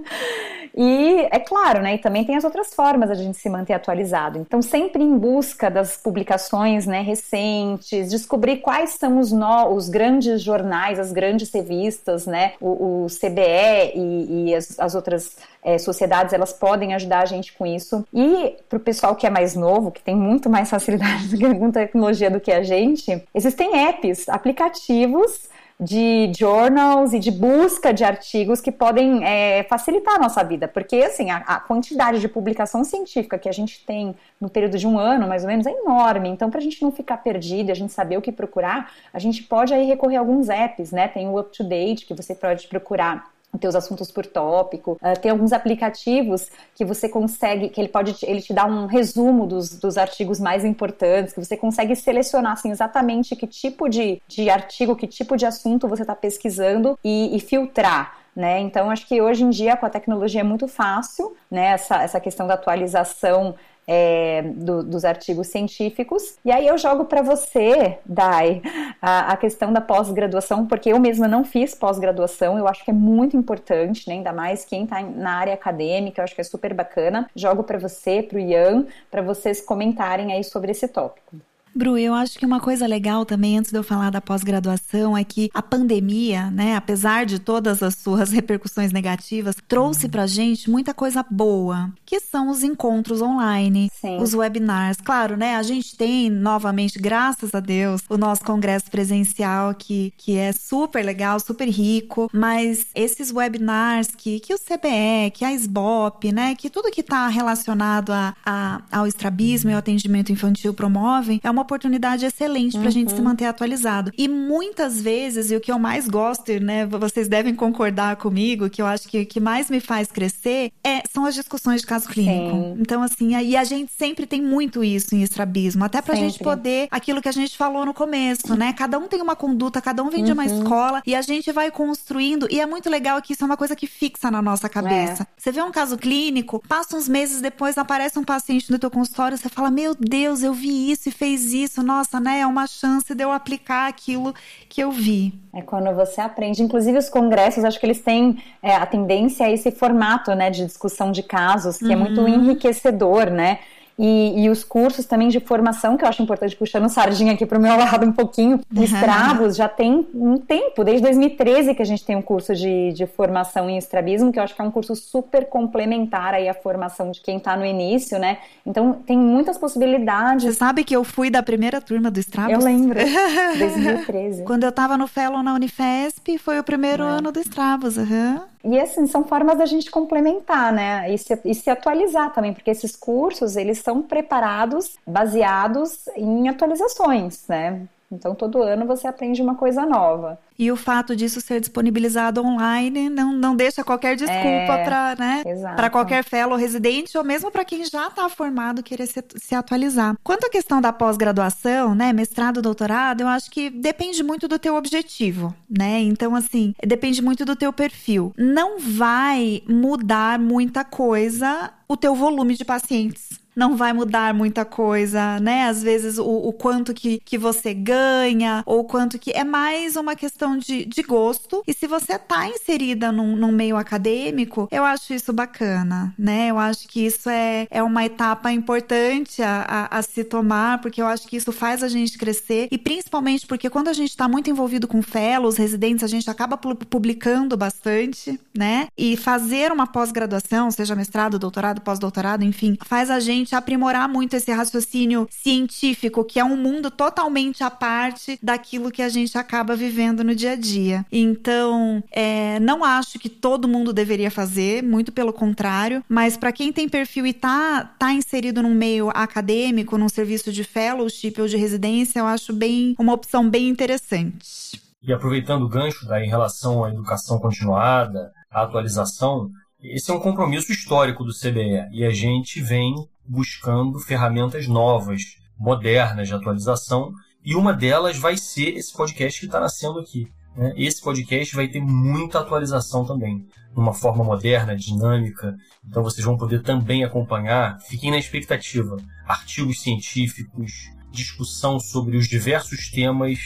E 0.81 1.27
é 1.31 1.39
claro, 1.39 1.81
né? 1.81 1.95
E 1.95 1.97
também 1.97 2.23
tem 2.23 2.37
as 2.37 2.43
outras 2.43 2.73
formas 2.73 3.09
a 3.09 3.15
gente 3.15 3.37
se 3.37 3.49
manter 3.49 3.73
atualizado. 3.73 4.37
Então, 4.39 4.61
sempre 4.61 5.03
em 5.03 5.17
busca 5.17 5.69
das 5.69 5.97
publicações 5.97 6.85
né, 6.85 7.01
recentes, 7.01 8.09
descobrir 8.09 8.57
quais 8.57 8.91
são 8.91 9.19
os, 9.19 9.31
no, 9.31 9.73
os 9.73 9.89
grandes 9.89 10.41
jornais, 10.41 10.99
as 10.99 11.11
grandes 11.11 11.51
revistas, 11.51 12.25
né? 12.27 12.53
O, 12.61 13.03
o 13.03 13.07
CBE 13.07 13.93
e, 13.95 14.51
e 14.51 14.55
as, 14.55 14.79
as, 14.79 14.95
outras 14.95 15.37
é, 15.63 15.77
sociedades, 15.79 16.33
elas 16.33 16.53
podem 16.53 16.93
ajudar 16.93 17.23
a 17.23 17.25
gente 17.25 17.51
com 17.53 17.65
isso. 17.65 18.05
E 18.13 18.55
para 18.69 18.77
o 18.77 18.79
pessoal 18.79 19.15
que 19.15 19.25
é 19.25 19.29
mais 19.29 19.55
novo, 19.55 19.91
que 19.91 20.03
tem 20.03 20.15
muito 20.15 20.49
mais 20.49 20.69
facilidade 20.69 21.35
com 21.59 21.71
tecnologia 21.71 22.29
do 22.29 22.39
que 22.39 22.51
a 22.51 22.63
gente, 22.63 23.21
existem 23.33 23.87
apps, 23.87 24.29
aplicativos 24.29 25.49
de 25.79 26.29
journals 26.37 27.13
e 27.13 27.19
de 27.19 27.31
busca 27.31 27.93
de 27.93 28.03
artigos 28.03 28.59
que 28.59 28.69
podem 28.69 29.23
é, 29.23 29.63
facilitar 29.63 30.15
a 30.15 30.19
nossa 30.19 30.43
vida, 30.43 30.67
porque 30.67 30.97
assim 30.97 31.31
a, 31.31 31.37
a, 31.37 31.59
quantidade 31.59 32.19
de 32.19 32.27
publicação 32.27 32.83
científica 32.83 33.39
que 33.39 33.47
a 33.47 33.51
gente 33.51 33.85
tem 33.85 34.13
no 34.41 34.49
período 34.49 34.77
de 34.77 34.85
um 34.85 34.99
ano, 34.99 35.25
mais 35.25 35.43
ou 35.43 35.47
menos, 35.47 35.65
é 35.65 35.71
enorme. 35.71 36.27
Então, 36.27 36.49
para 36.49 36.59
a 36.59 36.63
gente 36.63 36.81
não 36.81 36.91
ficar 36.91 37.17
perdido, 37.17 37.71
a 37.71 37.75
gente 37.75 37.93
saber 37.93 38.17
o 38.17 38.21
que 38.21 38.31
procurar, 38.31 38.91
a 39.13 39.19
gente 39.19 39.41
pode 39.43 39.73
aí 39.73 39.85
recorrer 39.85 40.17
a 40.17 40.19
alguns 40.19 40.49
apps, 40.49 40.91
né? 40.91 41.07
Tem 41.07 41.27
o 41.29 41.39
Up 41.39 41.55
to 41.55 41.63
Date 41.63 42.05
que 42.05 42.13
você 42.13 42.35
pode 42.35 42.67
procurar 42.67 43.31
ter 43.57 43.67
os 43.67 43.75
assuntos 43.75 44.11
por 44.11 44.25
tópico. 44.25 44.99
Uh, 45.01 45.19
tem 45.19 45.31
alguns 45.31 45.51
aplicativos 45.51 46.49
que 46.75 46.85
você 46.85 47.09
consegue, 47.09 47.69
que 47.69 47.81
ele 47.81 47.87
pode, 47.87 48.15
ele 48.23 48.41
te 48.41 48.53
dá 48.53 48.65
um 48.65 48.85
resumo 48.85 49.47
dos, 49.47 49.69
dos 49.77 49.97
artigos 49.97 50.39
mais 50.39 50.63
importantes, 50.63 51.33
que 51.33 51.43
você 51.43 51.57
consegue 51.57 51.95
selecionar 51.95 52.53
assim, 52.53 52.71
exatamente 52.71 53.35
que 53.35 53.47
tipo 53.47 53.89
de, 53.89 54.21
de 54.27 54.49
artigo, 54.49 54.95
que 54.95 55.07
tipo 55.07 55.35
de 55.35 55.45
assunto 55.45 55.87
você 55.87 56.03
está 56.03 56.15
pesquisando 56.15 56.97
e, 57.03 57.35
e 57.35 57.39
filtrar. 57.39 58.19
Né? 58.35 58.59
Então, 58.59 58.89
acho 58.89 59.05
que 59.05 59.21
hoje 59.21 59.43
em 59.43 59.49
dia, 59.49 59.75
com 59.75 59.85
a 59.85 59.89
tecnologia, 59.89 60.41
é 60.41 60.43
muito 60.43 60.65
fácil, 60.67 61.35
né? 61.51 61.71
Essa, 61.71 62.03
essa 62.03 62.19
questão 62.21 62.47
da 62.47 62.53
atualização 62.53 63.55
é, 63.91 64.43
do, 64.43 64.83
dos 64.83 65.03
artigos 65.03 65.47
científicos. 65.47 66.37
E 66.45 66.51
aí 66.51 66.67
eu 66.67 66.77
jogo 66.77 67.05
para 67.05 67.23
você, 67.23 67.97
Dai, 68.05 68.61
a, 69.01 69.33
a 69.33 69.37
questão 69.37 69.73
da 69.73 69.81
pós-graduação, 69.81 70.67
porque 70.67 70.89
eu 70.93 70.99
mesma 70.99 71.27
não 71.27 71.43
fiz 71.43 71.73
pós-graduação, 71.73 72.55
eu 72.55 72.67
acho 72.67 72.85
que 72.85 72.91
é 72.91 72.93
muito 72.93 73.35
importante, 73.35 74.07
né? 74.07 74.13
ainda 74.13 74.31
mais 74.31 74.63
quem 74.63 74.83
está 74.83 75.01
na 75.01 75.37
área 75.37 75.55
acadêmica, 75.55 76.21
eu 76.21 76.23
acho 76.23 76.35
que 76.35 76.41
é 76.41 76.43
super 76.43 76.71
bacana. 76.71 77.27
Jogo 77.35 77.63
para 77.63 77.79
você, 77.79 78.21
para 78.21 78.37
o 78.37 78.39
Ian, 78.39 78.85
para 79.09 79.23
vocês 79.23 79.59
comentarem 79.59 80.33
aí 80.33 80.43
sobre 80.43 80.69
esse 80.69 80.87
tópico. 80.87 81.48
Bru, 81.75 81.97
eu 81.97 82.13
acho 82.13 82.37
que 82.37 82.45
uma 82.45 82.59
coisa 82.59 82.85
legal 82.87 83.25
também, 83.25 83.57
antes 83.57 83.71
de 83.71 83.77
eu 83.77 83.83
falar 83.83 84.09
da 84.09 84.19
pós-graduação, 84.19 85.17
é 85.17 85.23
que 85.23 85.49
a 85.53 85.61
pandemia, 85.61 86.49
né, 86.51 86.75
apesar 86.75 87.25
de 87.25 87.39
todas 87.39 87.81
as 87.81 87.95
suas 87.95 88.31
repercussões 88.31 88.91
negativas, 88.91 89.55
trouxe 89.67 90.09
pra 90.09 90.27
gente 90.27 90.69
muita 90.69 90.93
coisa 90.93 91.23
boa, 91.29 91.91
que 92.05 92.19
são 92.19 92.49
os 92.49 92.63
encontros 92.63 93.21
online, 93.21 93.89
Sim. 94.01 94.17
os 94.17 94.33
webinars. 94.33 94.97
Claro, 95.01 95.37
né, 95.37 95.55
a 95.55 95.63
gente 95.63 95.95
tem, 95.95 96.29
novamente, 96.29 96.99
graças 96.99 97.53
a 97.53 97.59
Deus, 97.59 98.01
o 98.09 98.17
nosso 98.17 98.43
congresso 98.43 98.89
presencial, 98.89 99.73
que, 99.73 100.13
que 100.17 100.35
é 100.35 100.51
super 100.51 101.05
legal, 101.05 101.39
super 101.39 101.69
rico, 101.69 102.29
mas 102.33 102.87
esses 102.93 103.31
webinars 103.31 104.07
que, 104.07 104.39
que 104.39 104.53
o 104.53 104.59
CBE, 104.59 105.31
que 105.33 105.45
a 105.45 105.53
SBOP, 105.53 106.31
né, 106.31 106.55
que 106.55 106.69
tudo 106.69 106.91
que 106.91 107.01
está 107.01 107.27
relacionado 107.27 108.11
a, 108.11 108.35
a, 108.45 108.81
ao 108.91 109.07
estrabismo 109.07 109.69
e 109.69 109.73
ao 109.73 109.79
atendimento 109.79 110.31
infantil 110.31 110.73
promovem, 110.73 111.39
é 111.43 111.49
uma 111.49 111.58
oportunidade 111.61 112.25
excelente 112.25 112.73
para 112.73 112.81
a 112.81 112.85
uhum. 112.85 112.91
gente 112.91 113.11
se 113.11 113.17
uhum. 113.17 113.23
manter 113.23 113.45
atualizado. 113.45 114.11
E 114.17 114.27
muitas 114.27 115.01
vezes, 115.01 115.51
e 115.51 115.55
o 115.55 115.61
que 115.61 115.71
eu 115.71 115.79
mais 115.79 116.07
gosto, 116.07 116.51
né, 116.59 116.85
vocês 116.85 117.27
devem 117.27 117.55
concordar 117.55 118.15
comigo, 118.15 118.69
que 118.69 118.81
eu 118.81 118.85
acho 118.85 119.07
que 119.07 119.21
o 119.21 119.25
que 119.25 119.39
mais 119.39 119.69
me 119.69 119.79
faz 119.79 120.11
crescer 120.11 120.71
é, 120.83 121.03
são 121.11 121.25
as 121.25 121.35
discussões 121.35 121.81
de 121.81 121.87
caso 121.87 122.07
clínico. 122.07 122.55
Sim. 122.55 122.77
Então, 122.79 123.01
assim, 123.03 123.35
aí 123.35 123.55
a 123.55 123.63
gente 123.63 123.91
sempre 123.97 124.25
tem 124.25 124.41
muito 124.41 124.83
isso 124.83 125.15
em 125.15 125.21
estrabismo, 125.21 125.83
até 125.83 126.01
pra 126.01 126.15
sempre. 126.15 126.29
gente 126.29 126.43
poder, 126.43 126.87
aquilo 126.91 127.21
que 127.21 127.29
a 127.29 127.33
gente 127.33 127.57
falou 127.57 127.85
no 127.85 127.93
começo, 127.93 128.55
né? 128.55 128.73
Cada 128.73 128.97
um 128.97 129.07
tem 129.07 129.21
uma 129.21 129.35
conduta, 129.35 129.81
cada 129.81 130.03
um 130.03 130.09
vem 130.09 130.21
uhum. 130.21 130.25
de 130.25 130.31
uma 130.33 130.45
uhum. 130.45 130.57
escola 130.57 131.01
e 131.05 131.15
a 131.15 131.21
gente 131.21 131.51
vai 131.51 131.71
construindo. 131.71 132.47
E 132.49 132.59
é 132.59 132.65
muito 132.65 132.89
legal 132.89 133.21
que 133.21 133.33
isso 133.33 133.43
é 133.43 133.45
uma 133.45 133.57
coisa 133.57 133.75
que 133.75 133.87
fixa 133.87 134.31
na 134.31 134.41
nossa 134.41 134.69
cabeça. 134.69 135.23
É. 135.23 135.27
Você 135.37 135.51
vê 135.51 135.61
um 135.61 135.71
caso 135.71 135.97
clínico, 135.97 136.61
passa 136.67 136.95
uns 136.95 137.07
meses 137.07 137.41
depois, 137.41 137.77
aparece 137.77 138.17
um 138.17 138.23
paciente 138.23 138.71
no 138.71 138.79
teu 138.79 138.89
consultório, 138.89 139.37
você 139.37 139.49
fala: 139.49 139.69
Meu 139.71 139.95
Deus, 139.95 140.43
eu 140.43 140.53
vi 140.53 140.91
isso 140.91 141.09
e 141.09 141.11
fez 141.11 141.48
isso, 141.53 141.83
nossa, 141.83 142.19
né? 142.19 142.39
É 142.41 142.47
uma 142.47 142.67
chance 142.67 143.13
de 143.13 143.23
eu 143.23 143.31
aplicar 143.31 143.87
aquilo 143.87 144.33
que 144.67 144.81
eu 144.81 144.91
vi. 144.91 145.33
É 145.53 145.61
quando 145.61 145.93
você 145.95 146.21
aprende. 146.21 146.61
Inclusive, 146.61 146.97
os 146.97 147.09
congressos, 147.09 147.63
acho 147.63 147.79
que 147.79 147.85
eles 147.85 148.01
têm 148.01 148.41
é, 148.61 148.75
a 148.75 148.85
tendência 148.85 149.45
a 149.45 149.51
esse 149.51 149.71
formato, 149.71 150.33
né, 150.35 150.49
de 150.49 150.65
discussão 150.65 151.11
de 151.11 151.23
casos, 151.23 151.77
que 151.77 151.85
uhum. 151.85 151.91
é 151.91 151.95
muito 151.95 152.21
uhum. 152.21 152.27
enriquecedor, 152.27 153.29
né? 153.29 153.59
E, 154.01 154.45
e, 154.45 154.49
os 154.49 154.63
cursos 154.63 155.05
também 155.05 155.27
de 155.27 155.41
formação, 155.41 155.97
que 155.97 156.05
eu 156.05 156.07
acho 156.07 156.23
importante, 156.23 156.55
puxando 156.55 156.87
sardinha 156.87 157.33
aqui 157.33 157.45
para 157.45 157.59
o 157.59 157.61
meu 157.61 157.75
lado 157.77 158.05
um 158.05 158.13
pouquinho, 158.13 158.61
o 158.73 158.81
Estrabos 158.81 159.57
já 159.57 159.67
tem 159.67 160.07
um 160.15 160.37
tempo, 160.37 160.85
desde 160.85 161.03
2013 161.03 161.75
que 161.75 161.81
a 161.81 161.85
gente 161.85 162.05
tem 162.05 162.15
um 162.15 162.21
curso 162.21 162.55
de, 162.55 162.93
de 162.93 163.05
formação 163.05 163.69
em 163.69 163.77
estrabismo, 163.77 164.31
que 164.31 164.39
eu 164.39 164.43
acho 164.43 164.55
que 164.55 164.61
é 164.61 164.63
um 164.63 164.71
curso 164.71 164.95
super 164.95 165.49
complementar 165.49 166.33
aí 166.33 166.47
à 166.47 166.53
formação 166.53 167.11
de 167.11 167.19
quem 167.19 167.35
está 167.35 167.57
no 167.57 167.65
início, 167.65 168.17
né? 168.17 168.37
Então 168.65 168.93
tem 168.93 169.17
muitas 169.17 169.57
possibilidades. 169.57 170.45
Você 170.45 170.53
sabe 170.53 170.85
que 170.85 170.95
eu 170.95 171.03
fui 171.03 171.29
da 171.29 171.43
primeira 171.43 171.81
turma 171.81 172.09
do 172.09 172.21
Estrabos? 172.21 172.53
Eu 172.53 172.59
lembro, 172.61 172.97
2013. 173.59 174.43
Quando 174.43 174.63
eu 174.63 174.69
estava 174.69 174.97
no 174.97 175.07
Fellow 175.07 175.43
na 175.43 175.53
Unifesp, 175.53 176.37
foi 176.37 176.57
o 176.57 176.63
primeiro 176.63 177.03
é. 177.03 177.07
ano 177.07 177.33
do 177.33 177.39
Estrabos, 177.39 177.97
uhum. 177.97 178.39
E 178.63 178.77
assim, 178.79 179.07
são 179.07 179.23
formas 179.23 179.57
da 179.57 179.65
gente 179.65 179.89
complementar, 179.89 180.73
né? 180.73 181.13
E 181.13 181.17
se, 181.17 181.39
e 181.45 181.55
se 181.55 181.69
atualizar 181.69 182.33
também, 182.33 182.53
porque 182.53 182.69
esses 182.69 182.95
cursos, 182.95 183.55
eles 183.55 183.79
são 183.79 184.01
preparados 184.01 184.97
baseados 185.07 186.07
em 186.15 186.49
atualizações, 186.49 187.47
né? 187.47 187.87
Então, 188.11 188.33
todo 188.33 188.63
ano 188.63 188.87
você 188.87 189.07
aprende 189.07 189.41
uma 189.41 189.55
coisa 189.55 189.85
nova. 189.85 190.39
E 190.57 190.71
o 190.71 190.75
fato 190.75 191.15
disso 191.15 191.39
ser 191.39 191.59
disponibilizado 191.59 192.43
online 192.43 193.07
não, 193.09 193.31
não 193.31 193.55
deixa 193.55 193.83
qualquer 193.83 194.15
desculpa 194.15 194.39
é, 194.41 194.83
para 194.83 195.15
né, 195.17 195.89
qualquer 195.89 196.23
fellow 196.23 196.57
residente 196.57 197.17
ou 197.17 197.23
mesmo 197.23 197.51
para 197.51 197.63
quem 197.63 197.85
já 197.85 198.07
está 198.07 198.27
formado 198.27 198.83
querer 198.83 199.07
se, 199.07 199.23
se, 199.37 199.55
atualizar. 199.55 200.17
Quanto 200.23 200.45
à 200.45 200.49
questão 200.49 200.81
da 200.81 200.91
pós-graduação, 200.91 201.93
né, 201.93 202.11
mestrado, 202.11 202.61
doutorado, 202.61 203.21
eu 203.21 203.27
acho 203.27 203.49
que 203.51 203.69
depende 203.69 204.23
muito 204.23 204.47
do 204.47 204.59
teu 204.59 204.75
objetivo, 204.75 205.53
né? 205.69 206.01
Então, 206.01 206.35
assim, 206.35 206.73
depende 206.85 207.21
muito 207.21 207.45
do 207.45 207.55
teu 207.55 207.71
perfil. 207.71 208.33
Não 208.35 208.79
vai 208.79 209.61
mudar 209.67 210.39
muita 210.39 210.83
coisa 210.83 211.71
o 211.87 211.95
teu 211.95 212.15
volume 212.15 212.55
de 212.55 212.65
pacientes 212.65 213.38
não 213.59 213.75
vai 213.75 213.91
mudar 213.91 214.33
muita 214.33 214.63
coisa, 214.63 215.37
né? 215.41 215.65
Às 215.65 215.83
vezes 215.83 216.17
o, 216.17 216.23
o 216.23 216.53
quanto 216.53 216.93
que, 216.93 217.19
que 217.19 217.37
você 217.37 217.73
ganha, 217.73 218.63
ou 218.65 218.85
quanto 218.85 219.19
que. 219.19 219.31
É 219.31 219.43
mais 219.43 219.97
uma 219.97 220.15
questão 220.15 220.57
de, 220.57 220.85
de 220.85 221.03
gosto. 221.03 221.61
E 221.67 221.73
se 221.73 221.85
você 221.85 222.17
tá 222.17 222.47
inserida 222.47 223.11
num, 223.11 223.35
num 223.35 223.51
meio 223.51 223.75
acadêmico, 223.75 224.69
eu 224.71 224.85
acho 224.85 225.13
isso 225.13 225.33
bacana, 225.33 226.13
né? 226.17 226.47
Eu 226.49 226.57
acho 226.57 226.87
que 226.87 227.05
isso 227.05 227.29
é, 227.29 227.67
é 227.69 227.83
uma 227.83 228.05
etapa 228.05 228.49
importante 228.51 229.43
a, 229.43 229.87
a, 229.91 229.97
a 229.99 230.01
se 230.01 230.23
tomar, 230.23 230.79
porque 230.79 231.01
eu 231.01 231.05
acho 231.05 231.27
que 231.27 231.35
isso 231.35 231.51
faz 231.51 231.83
a 231.83 231.89
gente 231.89 232.17
crescer. 232.17 232.69
E 232.71 232.77
principalmente 232.77 233.45
porque 233.45 233.69
quando 233.69 233.89
a 233.89 233.93
gente 233.93 234.15
tá 234.15 234.27
muito 234.27 234.49
envolvido 234.49 234.87
com 234.87 235.01
fellows, 235.01 235.57
residentes, 235.57 236.03
a 236.03 236.07
gente 236.07 236.29
acaba 236.29 236.55
publicando 236.57 237.57
bastante, 237.57 238.39
né? 238.57 238.87
E 238.97 239.17
fazer 239.17 239.69
uma 239.71 239.85
pós-graduação, 239.85 240.71
seja 240.71 240.95
mestrado, 240.95 241.37
doutorado, 241.37 241.81
pós-doutorado, 241.81 242.45
enfim, 242.45 242.77
faz 242.85 243.09
a 243.09 243.19
gente 243.19 243.48
aprimorar 243.55 244.07
muito 244.07 244.35
esse 244.35 244.51
raciocínio 244.51 245.27
científico, 245.29 246.23
que 246.23 246.39
é 246.39 246.43
um 246.43 246.57
mundo 246.57 246.89
totalmente 246.91 247.63
à 247.63 247.69
parte 247.69 248.39
daquilo 248.41 248.91
que 248.91 249.01
a 249.01 249.09
gente 249.09 249.37
acaba 249.37 249.75
vivendo 249.75 250.23
no 250.23 250.35
dia 250.35 250.51
a 250.51 250.55
dia. 250.55 251.05
Então, 251.11 252.03
é, 252.11 252.59
não 252.59 252.83
acho 252.83 253.19
que 253.19 253.29
todo 253.29 253.67
mundo 253.67 253.93
deveria 253.93 254.31
fazer, 254.31 254.83
muito 254.83 255.11
pelo 255.11 255.33
contrário, 255.33 256.03
mas 256.07 256.37
para 256.37 256.51
quem 256.51 256.71
tem 256.71 256.87
perfil 256.87 257.25
e 257.25 257.33
tá, 257.33 257.83
tá 257.97 258.13
inserido 258.13 258.61
num 258.61 258.73
meio 258.73 259.09
acadêmico, 259.09 259.97
num 259.97 260.09
serviço 260.09 260.51
de 260.51 260.63
fellowship 260.63 261.35
ou 261.39 261.47
de 261.47 261.57
residência, 261.57 262.19
eu 262.19 262.25
acho 262.25 262.53
bem 262.53 262.95
uma 262.97 263.13
opção 263.13 263.49
bem 263.49 263.67
interessante. 263.69 264.79
E 265.01 265.13
aproveitando 265.13 265.63
o 265.63 265.69
gancho 265.69 266.05
da, 266.05 266.23
em 266.23 266.27
relação 266.27 266.83
à 266.83 266.89
educação 266.89 267.39
continuada, 267.39 268.31
à 268.51 268.63
atualização, 268.63 269.49
esse 269.81 270.11
é 270.11 270.13
um 270.13 270.19
compromisso 270.19 270.71
histórico 270.71 271.23
do 271.23 271.31
CBE 271.33 271.87
e 271.93 272.03
a 272.03 272.11
gente 272.11 272.61
vem 272.61 272.93
buscando 273.29 273.99
ferramentas 273.99 274.67
novas, 274.67 275.21
modernas 275.57 276.27
de 276.27 276.33
atualização, 276.33 277.13
e 277.45 277.55
uma 277.55 277.71
delas 277.71 278.17
vai 278.17 278.35
ser 278.35 278.75
esse 278.75 278.91
podcast 278.91 279.39
que 279.39 279.45
está 279.45 279.59
nascendo 279.59 279.99
aqui. 279.99 280.27
Né? 280.57 280.73
Esse 280.75 281.01
podcast 281.01 281.55
vai 281.55 281.67
ter 281.67 281.79
muita 281.79 282.39
atualização 282.39 283.05
também, 283.05 283.45
de 283.71 283.79
uma 283.79 283.93
forma 283.93 284.23
moderna, 284.23 284.75
dinâmica. 284.75 285.55
Então 285.87 286.01
vocês 286.01 286.25
vão 286.25 286.37
poder 286.37 286.63
também 286.63 287.03
acompanhar, 287.03 287.79
fiquem 287.87 288.11
na 288.11 288.17
expectativa, 288.17 288.97
artigos 289.27 289.81
científicos, 289.81 290.89
discussão 291.11 291.79
sobre 291.79 292.17
os 292.17 292.27
diversos 292.27 292.89
temas 292.89 293.39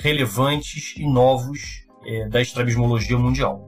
relevantes 0.00 0.94
e 0.96 1.04
novos 1.04 1.84
é, 2.04 2.28
da 2.28 2.40
estrabismologia 2.40 3.18
mundial. 3.18 3.66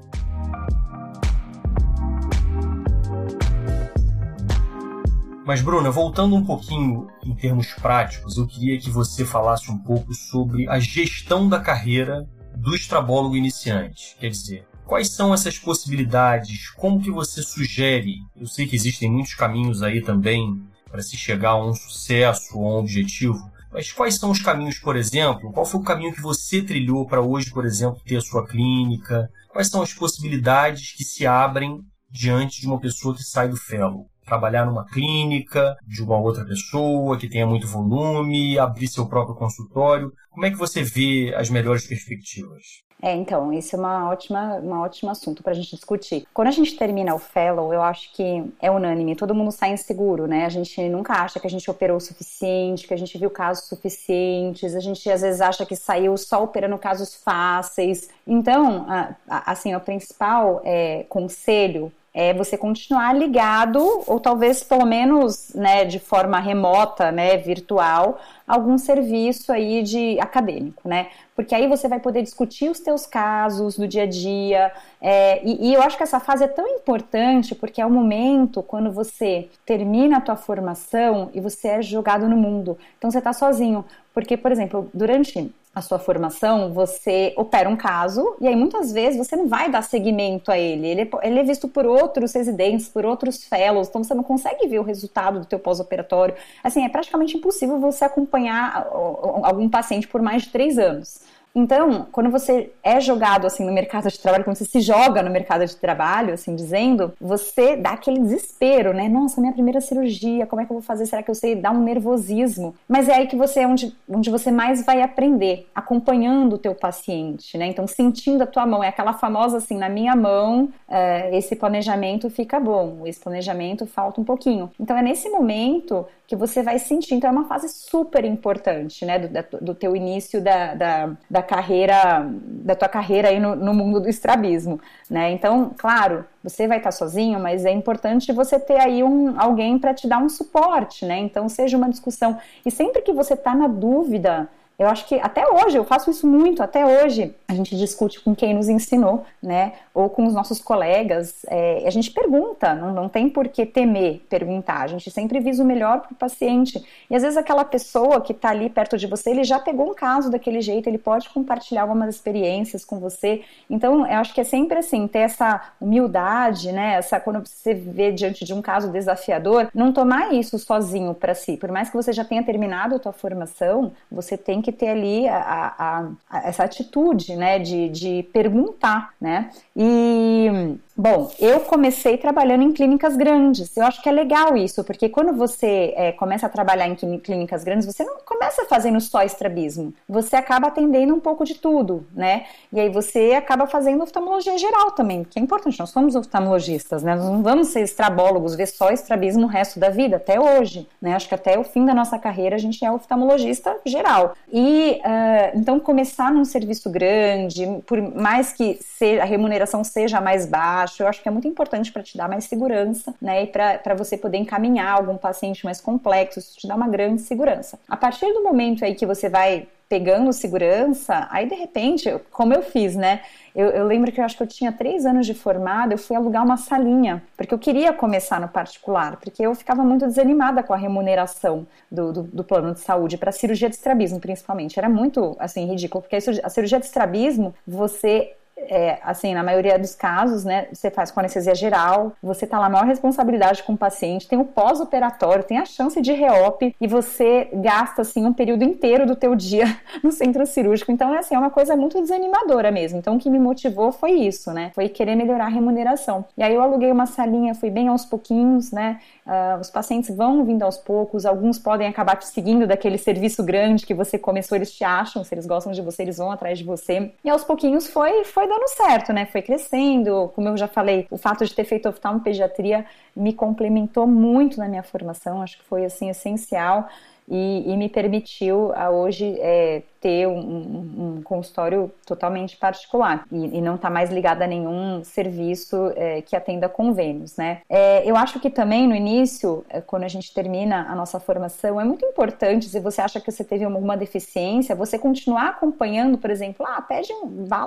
Mas, 5.45 5.61
Bruna, 5.61 5.91
voltando 5.91 6.37
um 6.37 6.45
pouquinho 6.45 7.09
em 7.25 7.35
termos 7.35 7.67
práticos, 7.75 8.37
eu 8.37 8.47
queria 8.47 8.79
que 8.79 8.89
você 8.89 9.25
falasse 9.25 9.73
um 9.73 9.79
pouco 9.79 10.15
sobre 10.15 10.69
a 10.69 10.79
gestão 10.79 11.49
da 11.49 11.59
carreira 11.59 12.29
do 12.57 12.77
estrabólogo 12.77 13.35
iniciante. 13.35 14.17
Quer 14.21 14.31
dizer, 14.31 14.67
quais 14.87 15.11
são 15.11 15.35
essas 15.35 15.59
possibilidades? 15.59 16.71
Como 16.71 17.03
que 17.03 17.11
você 17.11 17.43
sugere? 17.43 18.19
Eu 18.37 18.47
sei 18.47 18.69
que 18.69 18.77
existem 18.77 19.11
muitos 19.11 19.35
caminhos 19.35 19.83
aí 19.83 20.01
também 20.01 20.63
para 20.89 21.03
se 21.03 21.17
chegar 21.17 21.51
a 21.51 21.67
um 21.67 21.75
sucesso 21.75 22.57
ou 22.57 22.65
a 22.65 22.77
um 22.77 22.79
objetivo. 22.79 23.51
Mas 23.73 23.91
quais 23.91 24.15
são 24.15 24.31
os 24.31 24.41
caminhos, 24.41 24.79
por 24.79 24.95
exemplo? 24.95 25.51
Qual 25.51 25.67
foi 25.67 25.81
o 25.81 25.85
caminho 25.85 26.15
que 26.15 26.21
você 26.21 26.63
trilhou 26.63 27.05
para 27.05 27.21
hoje, 27.21 27.51
por 27.51 27.65
exemplo, 27.65 28.01
ter 28.07 28.19
a 28.19 28.21
sua 28.21 28.47
clínica? 28.47 29.29
Quais 29.49 29.69
são 29.69 29.83
as 29.83 29.93
possibilidades 29.93 30.93
que 30.93 31.03
se 31.03 31.27
abrem 31.27 31.81
diante 32.09 32.61
de 32.61 32.67
uma 32.69 32.79
pessoa 32.79 33.17
que 33.17 33.25
sai 33.25 33.49
do 33.49 33.57
fellow? 33.57 34.12
Trabalhar 34.25 34.65
numa 34.67 34.85
clínica 34.87 35.77
de 35.87 36.03
uma 36.03 36.19
outra 36.19 36.45
pessoa 36.45 37.19
que 37.19 37.29
tenha 37.29 37.47
muito 37.47 37.67
volume, 37.67 38.59
abrir 38.59 38.89
seu 38.89 39.07
próprio 39.07 39.37
consultório. 39.37 40.13
Como 40.31 40.47
é 40.47 40.51
que 40.51 40.57
você 40.57 40.83
vê 40.83 41.35
as 41.37 41.51
melhores 41.51 41.87
perspectivas? 41.87 42.83
É, 43.05 43.17
então, 43.17 43.53
isso 43.53 43.75
é 43.75 43.79
uma 43.81 44.11
ótima, 44.11 44.55
uma 44.59 44.81
ótimo 44.83 45.11
assunto 45.11 45.43
para 45.43 45.51
a 45.51 45.55
gente 45.57 45.75
discutir. 45.75 46.25
Quando 46.33 46.47
a 46.47 46.53
gente 46.53 46.77
termina 46.77 47.13
o 47.13 47.19
fellow, 47.19 47.75
eu 47.75 47.83
acho 47.83 48.13
que 48.13 48.45
é 48.61 48.71
unânime, 48.71 49.17
todo 49.17 49.35
mundo 49.35 49.51
sai 49.51 49.73
inseguro, 49.73 50.29
né? 50.29 50.47
A 50.47 50.49
gente 50.49 50.81
nunca 50.89 51.15
acha 51.15 51.41
que 51.41 51.47
a 51.49 51.51
gente 51.51 51.69
operou 51.69 51.97
o 51.97 52.01
suficiente, 52.01 52.87
que 52.87 52.95
a 52.95 52.97
gente 52.97 53.19
viu 53.19 53.29
casos 53.29 53.65
suficientes, 53.65 54.77
a 54.77 54.79
gente 54.79 55.11
às 55.11 55.21
vezes 55.21 55.41
acha 55.41 55.67
que 55.67 55.75
saiu 55.75 56.17
só 56.17 56.45
operando 56.45 56.79
casos 56.79 57.13
fáceis. 57.13 58.09
Então, 58.25 58.87
assim, 59.29 59.75
o 59.75 59.81
principal 59.81 60.63
é, 60.65 61.05
conselho 61.09 61.93
é 62.15 62.35
você 62.35 62.59
continuar 62.59 63.15
ligado, 63.15 64.03
ou 64.07 64.21
talvez 64.21 64.63
pelo 64.63 64.85
menos 64.85 65.55
né, 65.55 65.85
de 65.85 65.99
forma 65.99 66.39
remota, 66.39 67.11
né, 67.11 67.39
virtual, 67.39 68.21
algum 68.47 68.77
serviço 68.77 69.51
aí 69.51 69.83
de 69.83 70.21
acadêmico, 70.21 70.87
né? 70.87 71.09
porque 71.35 71.55
aí 71.55 71.67
você 71.67 71.89
vai 71.89 71.99
poder 71.99 72.23
discutir 72.23 72.71
os 72.71 72.79
teus 72.79 73.07
casos 73.07 73.77
do 73.77 73.89
dia 73.89 74.03
a 74.03 74.07
dia. 74.07 74.73
É, 75.01 75.43
e, 75.45 75.71
e, 75.71 75.75
eu 75.75 75.83
acho 75.83 75.97
que 75.97 76.03
essa 76.03 76.21
fase 76.21 76.45
é 76.45 76.49
tão 76.49 76.67
importante 76.69 77.55
porque 77.55 77.81
é 77.81 77.87
o 77.87 77.91
momento 77.91 78.63
quando 78.63 78.93
você 78.93 79.49
termina 79.65 80.19
a 80.19 80.21
tua 80.21 80.37
formação 80.37 81.31
e 81.33 81.41
você 81.41 81.69
é 81.69 81.83
jogado 81.83 82.29
no 82.29 82.37
mundo. 82.37 82.77
Então 82.99 83.11
você 83.11 83.19
está 83.19 83.33
sozinho. 83.33 83.85
Porque, 84.15 84.37
por 84.37 84.53
exemplo, 84.53 84.91
durante 84.93 85.53
a 85.75 85.81
sua 85.81 85.99
formação, 85.99 86.73
você 86.73 87.33
opera 87.35 87.69
um 87.69 87.77
caso 87.77 88.37
e 88.41 88.47
aí 88.47 88.55
muitas 88.55 88.93
vezes 88.93 89.27
você 89.27 89.35
não 89.35 89.49
vai 89.49 89.71
dar 89.71 89.83
seguimento 89.83 90.51
a 90.51 90.59
ele. 90.59 90.87
Ele, 90.87 91.11
ele 91.23 91.39
é 91.39 91.43
visto 91.45 91.67
por 91.67 91.87
outros 91.87 92.35
residentes, 92.35 92.89
por 92.89 93.07
outros 93.07 93.43
fellows, 93.45 93.89
então 93.89 94.05
você 94.05 94.13
não 94.13 94.23
consegue 94.23 94.69
ver 94.69 94.81
o 94.81 94.83
resultado 94.83 95.41
do 95.41 95.47
teu 95.47 95.59
pós-operatório. 95.59 96.35
Assim, 96.63 96.85
é 96.85 96.89
praticamente 96.91 97.39
impossível 97.39 97.81
você 97.81 98.05
acompanhar 98.05 98.87
algum 98.93 99.69
paciente 99.69 100.07
por 100.07 100.21
mais 100.21 100.43
de 100.43 100.51
três 100.51 100.79
anos. 100.79 101.21
Então, 101.55 102.07
quando 102.11 102.31
você 102.31 102.73
é 102.83 102.99
jogado 103.01 103.47
assim 103.47 103.65
no 103.65 103.73
mercado 103.73 104.09
de 104.09 104.19
trabalho, 104.19 104.45
quando 104.45 104.57
você 104.57 104.65
se 104.65 104.81
joga 104.81 105.23
no 105.23 105.31
mercado 105.31 105.67
de 105.67 105.77
trabalho, 105.77 106.33
assim 106.33 106.57
dizendo, 106.57 107.13
você 107.21 107.77
dá 107.77 107.91
aquele 107.91 108.21
desespero, 108.21 108.95
né? 108.95 109.09
Nossa, 109.09 109.41
minha 109.41 109.53
primeira 109.53 109.81
cirurgia, 109.81 110.47
como 110.47 110.63
é 110.63 110.65
que 110.65 110.73
eu 110.73 110.77
vou 110.77 110.83
fazer? 110.83 111.05
Será 111.05 111.23
que 111.23 111.31
eu 111.31 111.35
sei? 111.35 111.55
Dá 111.55 111.71
um 111.71 111.83
nervosismo. 111.83 112.75
Mas 112.89 113.09
é 113.09 113.15
aí 113.15 113.27
que 113.27 113.37
você 113.37 113.61
é 113.61 113.67
onde, 113.67 113.95
onde 114.09 114.31
você 114.31 114.51
mais 114.51 114.85
vai 114.85 115.03
aprender, 115.03 115.69
acompanhando 115.75 116.55
o 116.55 116.59
teu 116.59 116.75
paciente, 116.75 117.59
né? 117.59 117.67
Então, 117.67 117.87
sentindo 117.87 118.43
a 118.43 118.47
tua 118.47 118.65
mão, 118.65 118.83
é 118.83 118.89
aquela 118.89 119.13
famosa 119.13 119.59
assim, 119.59 119.77
na 119.77 119.91
minha 119.91 120.17
mão, 120.17 120.71
é, 120.89 121.37
esse 121.37 121.55
planejamento 121.55 122.31
fica 122.31 122.59
bom, 122.59 123.03
esse 123.07 123.21
planejamento 123.21 123.87
falta 123.87 124.21
um 124.21 124.25
pouquinho. 124.25 124.71
Então, 124.81 124.97
é 124.97 125.03
nesse 125.03 125.29
momento 125.29 126.07
que 126.33 126.37
você 126.37 126.63
vai 126.63 126.79
sentir. 126.79 127.15
Então, 127.15 127.29
é 127.29 127.33
uma 127.33 127.45
fase 127.45 127.69
super 127.69 128.25
importante, 128.25 129.05
né? 129.05 129.19
Do, 129.19 129.59
do 129.61 129.75
teu 129.75 129.95
início 129.95 130.41
da, 130.41 130.75
da, 130.75 131.11
da, 131.29 131.42
carreira, 131.43 132.27
da 132.29 132.75
tua 132.75 132.89
carreira 132.89 133.29
aí 133.29 133.41
no, 133.41 133.55
no 133.57 133.75
mundo 133.75 134.01
do 134.01 134.09
estrabismo, 134.09 134.81
né? 135.11 135.33
Então, 135.33 135.73
claro, 135.77 136.25
você 136.43 136.67
vai 136.67 136.79
estar 136.79 136.93
sozinho, 136.93 137.39
mas 137.41 137.65
é 137.65 137.71
importante 137.71 138.33
você 138.33 138.59
ter 138.59 138.81
aí 138.81 139.03
um, 139.03 139.41
alguém 139.41 139.79
para 139.79 139.93
te 139.95 140.07
dar 140.09 140.19
um 140.19 140.29
suporte, 140.29 141.05
né? 141.05 141.19
Então, 141.19 141.49
seja 141.49 141.77
uma 141.77 141.89
discussão. 141.89 142.39
E 142.65 142.71
sempre 142.71 143.03
que 143.03 143.13
você 143.13 143.35
está 143.35 143.55
na 143.55 143.69
dúvida, 143.69 144.49
eu 144.79 144.89
acho 144.89 145.07
que 145.07 145.15
até 145.17 145.47
hoje, 145.47 145.77
eu 145.77 145.85
faço 145.85 146.11
isso 146.11 146.27
muito, 146.27 146.63
até 146.63 146.85
hoje, 146.85 147.35
a 147.47 147.55
gente 147.55 147.77
discute 147.77 148.21
com 148.21 148.35
quem 148.35 148.55
nos 148.55 148.69
ensinou, 148.69 149.25
né? 149.43 149.75
Ou 149.95 150.09
com 150.09 150.27
os 150.27 150.35
nossos 150.35 150.61
colegas. 150.61 151.45
É, 151.49 151.85
a 151.87 151.91
gente 151.91 152.11
pergunta, 152.11 152.75
não, 152.75 152.93
não 152.93 153.09
tem 153.09 153.29
por 153.29 153.49
que 153.49 153.67
temer 153.67 154.23
perguntar. 154.29 154.81
A 154.81 154.87
gente 154.87 155.11
sempre 155.11 155.39
visa 155.41 155.63
o 155.63 155.67
melhor 155.67 156.01
para 156.01 156.13
o 156.13 156.17
paciente. 156.17 156.83
E 157.11 157.15
às 157.15 157.23
vezes 157.23 157.37
aquela 157.37 157.65
pessoa 157.65 158.21
que 158.21 158.33
está 158.33 158.49
ali 158.49 158.71
perto 158.71 158.97
de 158.97 159.07
você, 159.07 159.31
ele 159.31 159.45
já 159.45 159.59
pegou 159.59 159.91
um 159.91 159.95
caso 159.95 160.31
daquele 160.31 160.61
jeito, 160.61 160.89
ele 160.89 160.99
pode 160.99 161.29
compartilhar 161.29 161.83
algumas 161.83 162.15
experiências 162.15 162.85
com 162.85 162.99
você. 162.99 163.43
Então, 163.69 164.07
eu 164.07 164.19
acho 164.19 164.33
que 164.33 164.41
é 164.41 164.45
sempre 164.45 164.79
assim, 164.79 165.07
ter 165.07 165.21
essa 165.21 165.61
humildade, 165.81 166.73
né? 166.73 166.95
Essa, 166.95 167.21
quando 167.21 167.47
você 167.47 167.75
vê 167.75 168.11
diante 168.11 168.45
de 168.45 168.55
um 168.55 168.63
caso 168.63 168.91
desafiador, 168.91 169.69
não 169.75 169.93
tomar 169.93 170.33
isso 170.33 170.59
sozinho 170.59 171.15
para 171.15 171.35
si. 171.35 171.57
Por 171.57 171.71
mais 171.71 171.91
que 171.91 171.97
você 171.97 172.13
já 172.13 172.25
tenha 172.25 172.43
terminado 172.43 172.95
a 172.95 172.99
tua 172.99 173.13
formação, 173.13 173.93
você 174.11 174.37
tem 174.37 174.62
que 174.63 174.73
ter 174.73 174.89
ali 174.89 175.29
a, 175.29 175.37
a, 175.39 176.09
a, 176.31 176.49
essa 176.49 176.65
atitude, 176.65 177.37
né, 177.37 177.59
de, 177.59 177.89
de 177.89 178.23
perguntar, 178.33 179.11
né? 179.21 179.51
E 179.77 180.79
Bom, 180.95 181.31
eu 181.41 181.61
comecei 181.61 182.19
trabalhando 182.19 182.63
em 182.65 182.73
clínicas 182.73 183.17
grandes. 183.17 183.75
Eu 183.75 183.87
acho 183.87 184.03
que 184.03 184.09
é 184.11 184.13
legal 184.13 184.57
isso, 184.57 184.85
porque 184.85 185.09
quando 185.09 185.33
você 185.33 185.95
é, 185.97 186.13
começa 186.13 186.47
a 186.47 186.51
trabalhar 186.51 186.87
em 186.87 186.95
clínicas 186.95 187.65
grandes, 187.65 187.87
você 187.87 188.05
não 188.05 188.19
começa 188.27 188.67
fazendo 188.67 189.01
só 189.01 189.23
estrabismo. 189.23 189.95
Você 190.07 190.37
acaba 190.37 190.69
atendendo 190.69 191.15
um 191.15 191.21
pouco 191.21 191.47
de 191.47 191.55
tudo, 191.55 192.07
né? 192.15 192.45
E 192.71 192.79
aí 192.79 192.91
você 192.91 193.33
acaba 193.33 193.67
fazendo 193.67 194.03
oftalmologia 194.03 194.59
geral 194.59 194.91
também, 194.91 195.25
que 195.25 195.39
é 195.39 195.43
importante. 195.43 195.79
Nós 195.79 195.89
somos 195.89 196.15
oftalmologistas, 196.15 197.03
né? 197.03 197.15
Nós 197.15 197.25
não 197.25 197.43
vamos 197.43 197.69
ser 197.69 197.81
estrabólogos, 197.81 198.55
ver 198.55 198.67
só 198.67 198.91
estrabismo 198.91 199.45
o 199.45 199.49
resto 199.49 199.81
da 199.81 199.89
vida, 199.89 200.17
até 200.17 200.39
hoje, 200.39 200.87
né? 201.01 201.15
Acho 201.15 201.27
que 201.27 201.35
até 201.35 201.59
o 201.59 201.65
fim 201.65 201.87
da 201.87 201.95
nossa 201.95 202.19
carreira 202.19 202.57
a 202.57 202.59
gente 202.59 202.85
é 202.85 202.93
oftalmologista 202.93 203.79
geral. 203.87 204.35
E 204.53 205.01
uh, 205.01 205.59
então 205.59 205.81
começar 205.81 206.31
num 206.31 206.45
serviço 206.45 206.91
grande, 206.91 207.67
por 207.87 208.01
mais 208.01 208.53
que 208.53 208.79
a 209.21 209.25
remuneração 209.25 209.83
seja 209.83 210.21
mais 210.21 210.47
baixa, 210.47 210.82
eu 211.01 211.07
acho 211.07 211.23
que 211.23 211.29
é 211.29 211.31
muito 211.31 211.49
importante 211.49 211.93
para 211.93 212.03
te 212.03 212.17
dar 212.17 212.29
mais 212.29 212.45
segurança, 212.45 213.15
né? 213.21 213.45
E 213.45 213.47
para 213.47 213.95
você 213.97 214.17
poder 214.17 214.39
encaminhar 214.39 214.97
algum 214.97 215.17
paciente 215.17 215.65
mais 215.65 215.81
complexo, 215.81 216.39
isso 216.39 216.59
te 216.59 216.67
dá 216.67 216.75
uma 216.75 216.89
grande 216.89 217.23
segurança. 217.23 217.79
A 217.89 217.97
partir 217.97 218.33
do 218.33 218.43
momento 218.43 218.85
aí 218.85 218.95
que 218.95 219.07
você 219.07 219.29
vai 219.29 219.67
pegando 219.93 220.33
segurança, 220.33 221.29
aí 221.31 221.47
de 221.47 221.55
repente, 221.55 222.11
como 222.31 222.55
eu 222.55 222.63
fiz, 222.63 222.97
né? 222.97 223.21
Eu, 223.55 223.67
eu, 223.67 223.87
lembro 223.87 224.11
que 224.11 224.19
eu 224.19 224.25
acho 224.25 224.35
que 224.35 224.43
eu 224.43 224.47
tinha 224.47 224.73
três 224.73 225.05
anos 225.05 225.27
de 225.27 225.35
formada, 225.35 225.93
eu 225.93 225.99
fui 225.99 226.17
alugar 226.17 226.43
uma 226.43 226.57
salinha, 226.57 227.23
porque 227.37 227.53
eu 227.53 227.59
queria 227.59 227.93
começar 227.93 228.41
no 228.41 228.49
particular, 228.49 229.17
porque 229.17 229.45
eu 229.45 229.55
ficava 229.55 229.85
muito 229.85 230.07
desanimada 230.07 230.63
com 230.63 230.73
a 230.73 230.79
remuneração 230.79 231.67
do, 231.91 232.11
do, 232.11 232.23
do 232.23 232.43
plano 232.43 232.73
de 232.73 232.81
saúde, 232.81 233.19
para 233.19 233.31
cirurgia 233.31 233.69
de 233.69 233.75
estrabismo 233.75 234.19
principalmente. 234.19 234.79
Era 234.79 234.89
muito, 234.89 235.37
assim, 235.39 235.67
ridículo, 235.67 236.01
porque 236.01 236.17
a 236.17 236.49
cirurgia 236.49 236.81
de 236.81 236.87
estrabismo, 236.87 237.55
você 237.67 238.33
é, 238.73 238.99
assim, 239.03 239.35
na 239.35 239.43
maioria 239.43 239.79
dos 239.79 239.95
casos, 239.95 240.45
né, 240.45 240.67
você 240.73 240.91
faz 240.91 241.11
com 241.11 241.21
anestesia 241.21 241.55
geral, 241.55 242.13
você 242.23 242.47
tá 242.47 242.59
lá 242.59 242.71
maior 242.71 242.87
responsabilidade 242.87 243.63
com 243.63 243.75
o 243.75 243.77
paciente, 243.77 244.27
tem 244.27 244.39
o 244.39 244.47
pós-operatório, 244.47 245.45
tem 245.45 245.59
a 245.59 245.67
chance 245.67 246.01
de 246.01 246.11
reop 246.13 246.75
e 246.81 246.87
você 246.87 247.51
gasta, 247.53 248.01
assim, 248.01 248.25
um 248.25 248.33
período 248.33 248.65
inteiro 248.65 249.05
do 249.05 249.15
teu 249.15 249.35
dia 249.35 249.67
no 250.03 250.11
centro 250.11 250.47
cirúrgico. 250.47 250.91
Então, 250.91 251.15
é 251.15 251.19
assim, 251.19 251.35
é 251.35 251.39
uma 251.39 251.51
coisa 251.51 251.77
muito 251.77 252.01
desanimadora 252.01 252.71
mesmo. 252.71 252.99
Então, 252.99 253.17
o 253.17 253.19
que 253.19 253.29
me 253.29 253.39
motivou 253.39 253.93
foi 253.93 254.13
isso, 254.13 254.51
né, 254.53 254.73
foi 254.75 254.89
querer 254.89 255.17
melhorar 255.17 255.45
a 255.45 255.51
remuneração. 255.51 256.25
E 256.39 256.43
aí 256.43 256.55
eu 256.55 256.63
aluguei 256.63 256.91
uma 256.91 257.05
salinha, 257.05 257.55
fui 257.55 257.69
bem 257.69 257.89
aos 257.89 258.07
pouquinhos, 258.07 258.73
né, 258.73 258.99
uh, 259.27 259.61
os 259.61 259.69
pacientes 259.69 260.17
vão 260.17 260.43
vindo 260.47 260.63
aos 260.63 260.79
poucos, 260.79 261.27
alguns 261.27 261.59
podem 261.59 261.87
acabar 261.87 262.17
te 262.17 262.27
seguindo 262.27 262.67
daquele 262.67 262.97
serviço 262.97 263.43
grande 263.43 263.85
que 263.85 263.93
você 263.93 264.19
começou, 264.19 264.57
eles 264.57 264.73
te 264.73 264.83
acham, 264.83 265.23
se 265.23 265.35
eles 265.35 265.45
gostam 265.45 265.73
de 265.73 265.83
você, 265.83 266.03
eles 266.03 266.17
vão 266.17 266.31
atrás 266.31 266.57
de 266.57 266.65
você. 266.65 267.13
E 267.23 267.29
aos 267.29 267.45
pouquinhos 267.45 267.87
foi, 267.87 268.25
foi 268.25 268.49
dando 268.49 268.62
certo, 268.69 269.13
né? 269.13 269.27
Foi 269.27 269.43
crescendo. 269.43 270.31
Como 270.35 270.49
eu 270.49 270.57
já 270.57 270.69
falei, 270.69 271.07
o 271.11 271.17
fato 271.17 271.45
de 271.45 271.55
ter 271.55 271.65
feito 271.65 271.89
oftalmopediatria 271.89 272.85
me 273.15 273.33
complementou 273.33 274.07
muito 274.07 274.59
na 274.59 274.69
minha 274.69 274.83
formação. 274.83 275.43
Acho 275.43 275.59
que 275.59 275.65
foi 275.65 275.85
assim 275.85 276.09
essencial 276.11 276.89
e, 277.29 277.65
e 277.67 277.77
me 277.77 277.89
permitiu 277.89 278.73
a 278.75 278.91
hoje 278.91 279.37
é, 279.41 279.83
ter 280.03 280.27
um, 280.27 281.17
um, 281.19 281.23
consultório 281.23 281.91
totalmente 282.05 282.57
particular 282.57 283.25
e, 283.31 283.59
e 283.59 283.61
não 283.61 283.77
estar 283.77 283.89
tá 283.89 283.95
mais 283.95 284.11
ligada 284.11 284.45
a 284.45 284.49
nenhum 284.49 285.05
serviço 285.05 285.93
é, 285.95 286.21
que 286.21 286.35
atenda 286.35 286.69
convênios, 286.69 287.37
né? 287.37 287.61
É, 287.71 288.03
eu 288.05 288.17
acho 288.17 288.41
que 288.41 288.51
também 288.51 288.89
no 288.89 288.97
início, 288.97 289.65
é, 289.71 289.81
quando 289.81 290.03
a 290.03 290.09
gente 290.09 290.35
termina 290.35 290.87
a 290.91 290.95
nossa 290.97 291.21
formação, 291.21 291.81
é 291.81 291.85
muito 291.85 292.05
importante, 292.05 292.69
se 292.69 292.81
você 292.81 293.01
acha 293.01 293.21
que 293.21 293.31
você 293.31 293.45
teve 293.45 293.65
alguma 293.65 293.97
deficiência, 293.97 294.75
você 294.75 294.99
continuar 294.99 295.51
acompanhando, 295.51 296.19
por 296.19 296.31
exemplo, 296.31 296.67
ah, 296.69 296.83
pede 296.83 297.13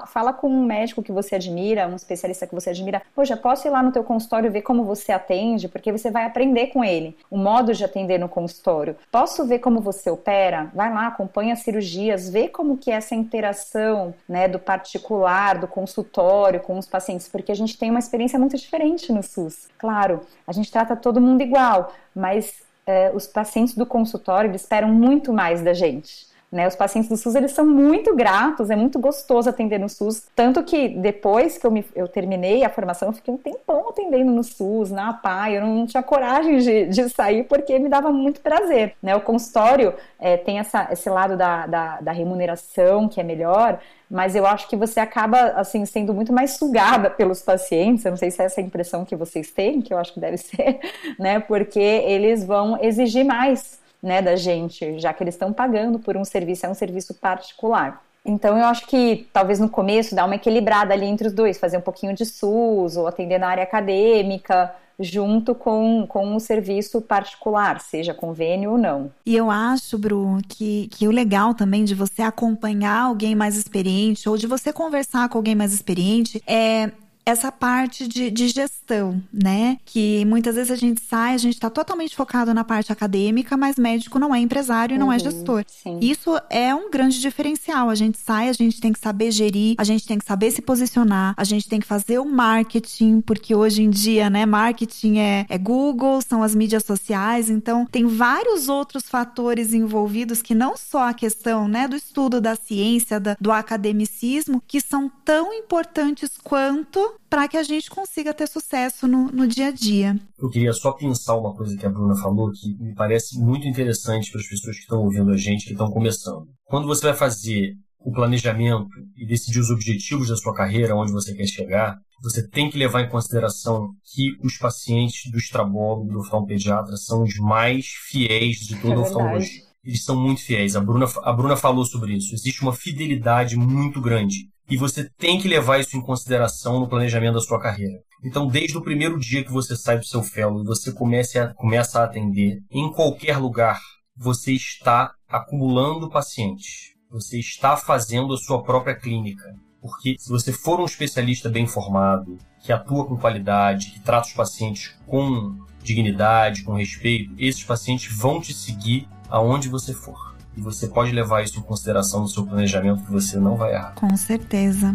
fala 0.07 0.33
com 0.33 0.49
um 0.49 0.65
médico 0.65 1.01
que 1.01 1.11
você 1.11 1.35
admira, 1.35 1.87
um 1.87 1.95
especialista 1.95 2.45
que 2.45 2.53
você 2.53 2.71
admira, 2.71 3.01
poxa, 3.15 3.37
posso 3.37 3.65
ir 3.65 3.71
lá 3.71 3.81
no 3.81 3.93
teu 3.93 4.03
consultório 4.03 4.51
ver 4.51 4.61
como 4.61 4.83
você 4.83 5.13
atende, 5.13 5.69
porque 5.69 5.91
você 5.91 6.11
vai 6.11 6.25
aprender 6.25 6.67
com 6.67 6.83
ele 6.83 7.15
o 7.31 7.37
modo 7.37 7.73
de 7.73 7.83
atender 7.83 8.19
no 8.19 8.27
consultório. 8.27 8.97
Posso 9.09 9.45
ver 9.45 9.59
como 9.59 9.79
você 9.79 10.09
opera? 10.09 10.69
Vai 10.73 10.93
lá, 10.93 11.07
acompanha 11.07 11.55
cirurgias, 11.55 12.24
ver 12.29 12.49
como 12.49 12.77
que 12.77 12.91
é 12.91 12.95
essa 12.95 13.15
interação 13.15 14.13
né, 14.27 14.47
do 14.47 14.59
particular, 14.59 15.57
do 15.57 15.67
consultório 15.67 16.59
com 16.59 16.77
os 16.77 16.87
pacientes, 16.87 17.27
porque 17.27 17.51
a 17.51 17.55
gente 17.55 17.77
tem 17.77 17.89
uma 17.89 17.99
experiência 17.99 18.39
muito 18.39 18.57
diferente 18.57 19.11
no 19.11 19.23
SUS. 19.23 19.67
Claro, 19.77 20.21
a 20.45 20.51
gente 20.51 20.71
trata 20.71 20.95
todo 20.95 21.21
mundo 21.21 21.41
igual, 21.41 21.93
mas 22.15 22.63
é, 22.85 23.11
os 23.13 23.25
pacientes 23.27 23.75
do 23.75 23.85
consultório 23.85 24.53
esperam 24.53 24.89
muito 24.89 25.33
mais 25.33 25.61
da 25.61 25.73
gente. 25.73 26.27
Né? 26.55 26.65
Os 26.65 26.75
pacientes 26.75 27.09
do 27.09 27.17
SUS 27.17 27.35
eles 27.35 27.51
são 27.51 27.65
muito 27.65 28.15
gratos, 28.15 28.69
é 28.69 28.77
muito 28.77 28.97
gostoso 28.97 29.49
atender 29.49 29.77
no 29.77 29.89
SUS. 29.89 30.25
Tanto 30.33 30.63
que 30.63 30.87
depois 30.87 31.57
que 31.57 31.67
eu, 31.67 31.71
me, 31.71 31.85
eu 31.93 32.07
terminei 32.07 32.63
a 32.63 32.69
formação, 32.69 33.09
eu 33.09 33.13
fiquei 33.13 33.33
um 33.33 33.37
tempão 33.37 33.89
atendendo 33.89 34.31
no 34.31 34.41
SUS, 34.41 34.89
na 34.89 35.09
APAI, 35.09 35.57
eu 35.57 35.61
não 35.65 35.85
tinha 35.85 36.01
coragem 36.01 36.59
de, 36.59 36.85
de 36.85 37.09
sair 37.09 37.43
porque 37.43 37.77
me 37.77 37.89
dava 37.89 38.09
muito 38.09 38.39
prazer. 38.39 38.95
Né? 39.03 39.13
O 39.13 39.19
consultório 39.19 39.93
é, 40.17 40.37
tem 40.37 40.57
essa, 40.57 40.87
esse 40.93 41.09
lado 41.09 41.35
da, 41.35 41.67
da, 41.67 41.99
da 41.99 42.11
remuneração 42.13 43.09
que 43.09 43.19
é 43.19 43.23
melhor, 43.23 43.77
mas 44.09 44.33
eu 44.33 44.47
acho 44.47 44.69
que 44.69 44.77
você 44.77 45.01
acaba 45.01 45.47
assim 45.57 45.85
sendo 45.85 46.13
muito 46.13 46.31
mais 46.31 46.51
sugada 46.51 47.09
pelos 47.09 47.41
pacientes. 47.41 48.05
Eu 48.05 48.11
não 48.11 48.17
sei 48.17 48.31
se 48.31 48.41
é 48.41 48.45
essa 48.45 48.61
a 48.61 48.63
impressão 48.63 49.03
que 49.03 49.17
vocês 49.17 49.51
têm, 49.51 49.81
que 49.81 49.93
eu 49.93 49.97
acho 49.97 50.13
que 50.13 50.21
deve 50.21 50.37
ser, 50.39 50.79
né? 51.19 51.41
Porque 51.41 51.79
eles 51.79 52.45
vão 52.45 52.81
exigir 52.81 53.25
mais 53.25 53.83
né, 54.05 54.21
da 54.21 54.35
gente, 54.35 54.99
já 54.99 55.11
que 55.11 55.23
eles 55.23 55.33
estão 55.33 55.51
pagando 55.51 55.97
por 55.97 56.15
um 56.15 56.23
serviço, 56.23 56.67
é 56.67 56.69
um 56.69 56.75
serviço 56.75 57.15
particular. 57.15 58.03
Então, 58.23 58.57
eu 58.57 58.65
acho 58.65 58.85
que 58.85 59.27
talvez 59.33 59.59
no 59.59 59.67
começo 59.67 60.13
dar 60.13 60.25
uma 60.25 60.35
equilibrada 60.35 60.93
ali 60.93 61.05
entre 61.05 61.27
os 61.27 61.33
dois, 61.33 61.57
fazer 61.57 61.77
um 61.77 61.81
pouquinho 61.81 62.13
de 62.13 62.23
SUS 62.23 62.97
ou 62.97 63.07
atender 63.07 63.39
na 63.39 63.47
área 63.47 63.63
acadêmica, 63.63 64.73
junto 64.99 65.53
com, 65.55 66.05
com 66.07 66.35
o 66.35 66.39
serviço 66.39 67.01
particular, 67.01 67.79
seja 67.81 68.13
convênio 68.13 68.71
ou 68.71 68.77
não. 68.77 69.11
E 69.25 69.35
eu 69.35 69.49
acho, 69.49 69.97
Bru, 69.97 70.39
que, 70.47 70.87
que 70.91 71.07
o 71.07 71.11
legal 71.11 71.53
também 71.53 71.83
de 71.83 71.95
você 71.95 72.21
acompanhar 72.21 73.01
alguém 73.01 73.35
mais 73.35 73.57
experiente 73.57 74.29
ou 74.29 74.37
de 74.37 74.47
você 74.47 74.71
conversar 74.71 75.29
com 75.29 75.37
alguém 75.37 75.55
mais 75.55 75.73
experiente 75.73 76.41
é 76.47 76.91
essa 77.25 77.51
parte 77.51 78.07
de, 78.07 78.29
de, 78.29 78.47
gestão, 78.49 79.21
né? 79.33 79.77
Que 79.83 80.23
muitas 80.25 80.55
vezes 80.55 80.69
a 80.69 80.75
gente 80.75 81.01
sai, 81.01 81.33
a 81.33 81.37
gente 81.37 81.55
está 81.55 81.71
totalmente 81.71 82.15
focado 82.15 82.53
na 82.53 82.63
parte 82.63 82.91
acadêmica, 82.91 83.57
mas 83.57 83.77
médico 83.77 84.19
não 84.19 84.33
é 84.33 84.39
empresário 84.39 84.93
e 84.93 84.97
não 84.97 85.11
é 85.11 85.15
uhum, 85.15 85.15
é 85.15 85.19
gestor. 85.19 85.65
Sim. 85.67 85.97
Isso 86.01 86.39
é 86.51 86.73
um 86.75 86.91
grande 86.91 87.19
diferencial. 87.19 87.89
A 87.89 87.95
gente 87.95 88.19
sai, 88.19 88.47
a 88.47 88.53
gente 88.53 88.79
tem 88.79 88.93
que 88.93 88.99
saber 88.99 89.31
gerir, 89.31 89.75
a 89.79 89.83
gente 89.83 90.05
tem 90.05 90.19
que 90.19 90.25
saber 90.25 90.51
se 90.51 90.61
posicionar, 90.61 91.33
a 91.35 91.43
gente 91.43 91.67
tem 91.67 91.79
que 91.79 91.87
fazer 91.87 92.19
o 92.19 92.25
marketing, 92.25 93.21
porque 93.21 93.55
hoje 93.55 93.81
em 93.81 93.89
dia, 93.89 94.29
né, 94.29 94.45
marketing 94.45 95.17
é, 95.17 95.45
é 95.49 95.57
Google, 95.57 96.21
são 96.21 96.43
as 96.43 96.53
mídias 96.53 96.83
sociais, 96.83 97.49
então 97.49 97.87
tem 97.87 98.05
vários 98.05 98.69
outros 98.69 99.09
fatores 99.09 99.73
envolvidos 99.73 100.43
que 100.43 100.53
não 100.53 100.77
só 100.77 101.09
a 101.09 101.13
questão, 101.13 101.67
né, 101.67 101.87
do 101.87 101.95
estudo 101.95 102.39
da 102.39 102.55
ciência, 102.55 103.19
da, 103.19 103.35
do 103.41 103.51
academicismo, 103.51 104.61
que 104.67 104.79
são 104.79 105.11
tão 105.23 105.51
importantes 105.51 106.29
quanto 106.43 107.14
para 107.29 107.47
que 107.47 107.57
a 107.57 107.63
gente 107.63 107.89
consiga 107.89 108.33
ter 108.33 108.47
sucesso 108.47 109.07
no, 109.07 109.27
no 109.31 109.47
dia 109.47 109.67
a 109.67 109.71
dia. 109.71 110.19
Eu 110.37 110.49
queria 110.49 110.73
só 110.73 110.91
pensar 110.91 111.35
uma 111.35 111.53
coisa 111.53 111.75
que 111.77 111.85
a 111.85 111.89
Bruna 111.89 112.15
falou 112.15 112.51
que 112.51 112.75
me 112.79 112.93
parece 112.93 113.37
muito 113.39 113.67
interessante 113.67 114.31
para 114.31 114.41
as 114.41 114.47
pessoas 114.47 114.75
que 114.75 114.83
estão 114.83 115.03
ouvindo 115.03 115.31
a 115.31 115.37
gente, 115.37 115.65
que 115.65 115.71
estão 115.71 115.91
começando. 115.91 116.47
Quando 116.65 116.87
você 116.87 117.07
vai 117.07 117.15
fazer 117.15 117.73
o 117.99 118.11
planejamento 118.11 118.87
e 119.17 119.25
decidir 119.25 119.59
os 119.59 119.71
objetivos 119.71 120.29
da 120.29 120.35
sua 120.35 120.53
carreira, 120.53 120.95
onde 120.95 121.11
você 121.11 121.33
quer 121.33 121.47
chegar, 121.47 121.97
você 122.21 122.47
tem 122.47 122.69
que 122.69 122.77
levar 122.77 123.01
em 123.01 123.09
consideração 123.09 123.89
que 124.13 124.31
os 124.43 124.57
pacientes 124.57 125.31
do 125.31 125.37
estrabólogo, 125.37 126.11
do 126.11 126.19
oftalmopediatra, 126.19 126.95
são 126.97 127.23
os 127.23 127.35
mais 127.37 127.87
fiéis 128.07 128.57
de 128.57 128.79
toda 128.79 128.93
é 128.93 128.97
a 128.97 129.01
oftalmologia. 129.01 129.65
Eles 129.83 130.03
são 130.03 130.19
muito 130.19 130.41
fiéis. 130.41 130.75
A 130.75 130.81
Bruna, 130.81 131.05
a 131.23 131.33
Bruna 131.33 131.55
falou 131.55 131.85
sobre 131.85 132.13
isso. 132.13 132.33
Existe 132.33 132.61
uma 132.61 132.73
fidelidade 132.73 133.55
muito 133.55 133.99
grande 133.99 134.49
e 134.69 134.77
você 134.77 135.09
tem 135.17 135.39
que 135.39 135.47
levar 135.47 135.79
isso 135.79 135.95
em 135.95 136.01
consideração 136.01 136.79
no 136.79 136.87
planejamento 136.87 137.35
da 137.35 137.41
sua 137.41 137.59
carreira. 137.59 137.99
Então, 138.23 138.47
desde 138.47 138.77
o 138.77 138.81
primeiro 138.81 139.19
dia 139.19 139.43
que 139.43 139.51
você 139.51 139.75
sai 139.75 139.99
do 139.99 140.05
seu 140.05 140.23
fellow 140.23 140.61
e 140.61 140.65
você 140.65 140.91
comece 140.91 141.37
a, 141.37 141.53
começa 141.53 141.99
a 141.99 142.05
atender, 142.05 142.59
em 142.71 142.91
qualquer 142.91 143.37
lugar, 143.37 143.79
você 144.17 144.53
está 144.53 145.13
acumulando 145.29 146.09
pacientes. 146.09 146.93
Você 147.11 147.39
está 147.39 147.77
fazendo 147.77 148.33
a 148.33 148.37
sua 148.37 148.63
própria 148.63 148.95
clínica. 148.95 149.53
Porque 149.79 150.15
se 150.17 150.29
você 150.29 150.51
for 150.51 150.79
um 150.79 150.85
especialista 150.85 151.47
bem 151.47 151.67
formado, 151.67 152.39
que 152.63 152.73
atua 152.73 153.05
com 153.05 153.17
qualidade, 153.17 153.91
que 153.91 153.99
trata 153.99 154.27
os 154.27 154.33
pacientes 154.33 154.95
com 155.05 155.63
dignidade, 155.83 156.63
com 156.63 156.73
respeito, 156.73 157.35
esses 157.37 157.63
pacientes 157.63 158.11
vão 158.17 158.41
te 158.41 158.51
seguir 158.51 159.07
aonde 159.29 159.69
você 159.69 159.93
for. 159.93 160.34
E 160.57 160.61
você 160.61 160.87
pode 160.87 161.11
levar 161.11 161.43
isso 161.43 161.59
em 161.59 161.61
consideração 161.61 162.21
no 162.21 162.27
seu 162.27 162.45
planejamento 162.45 163.03
que 163.03 163.11
você 163.11 163.37
não 163.37 163.55
vai 163.55 163.73
errar. 163.73 163.93
Com 163.95 164.15
certeza. 164.15 164.93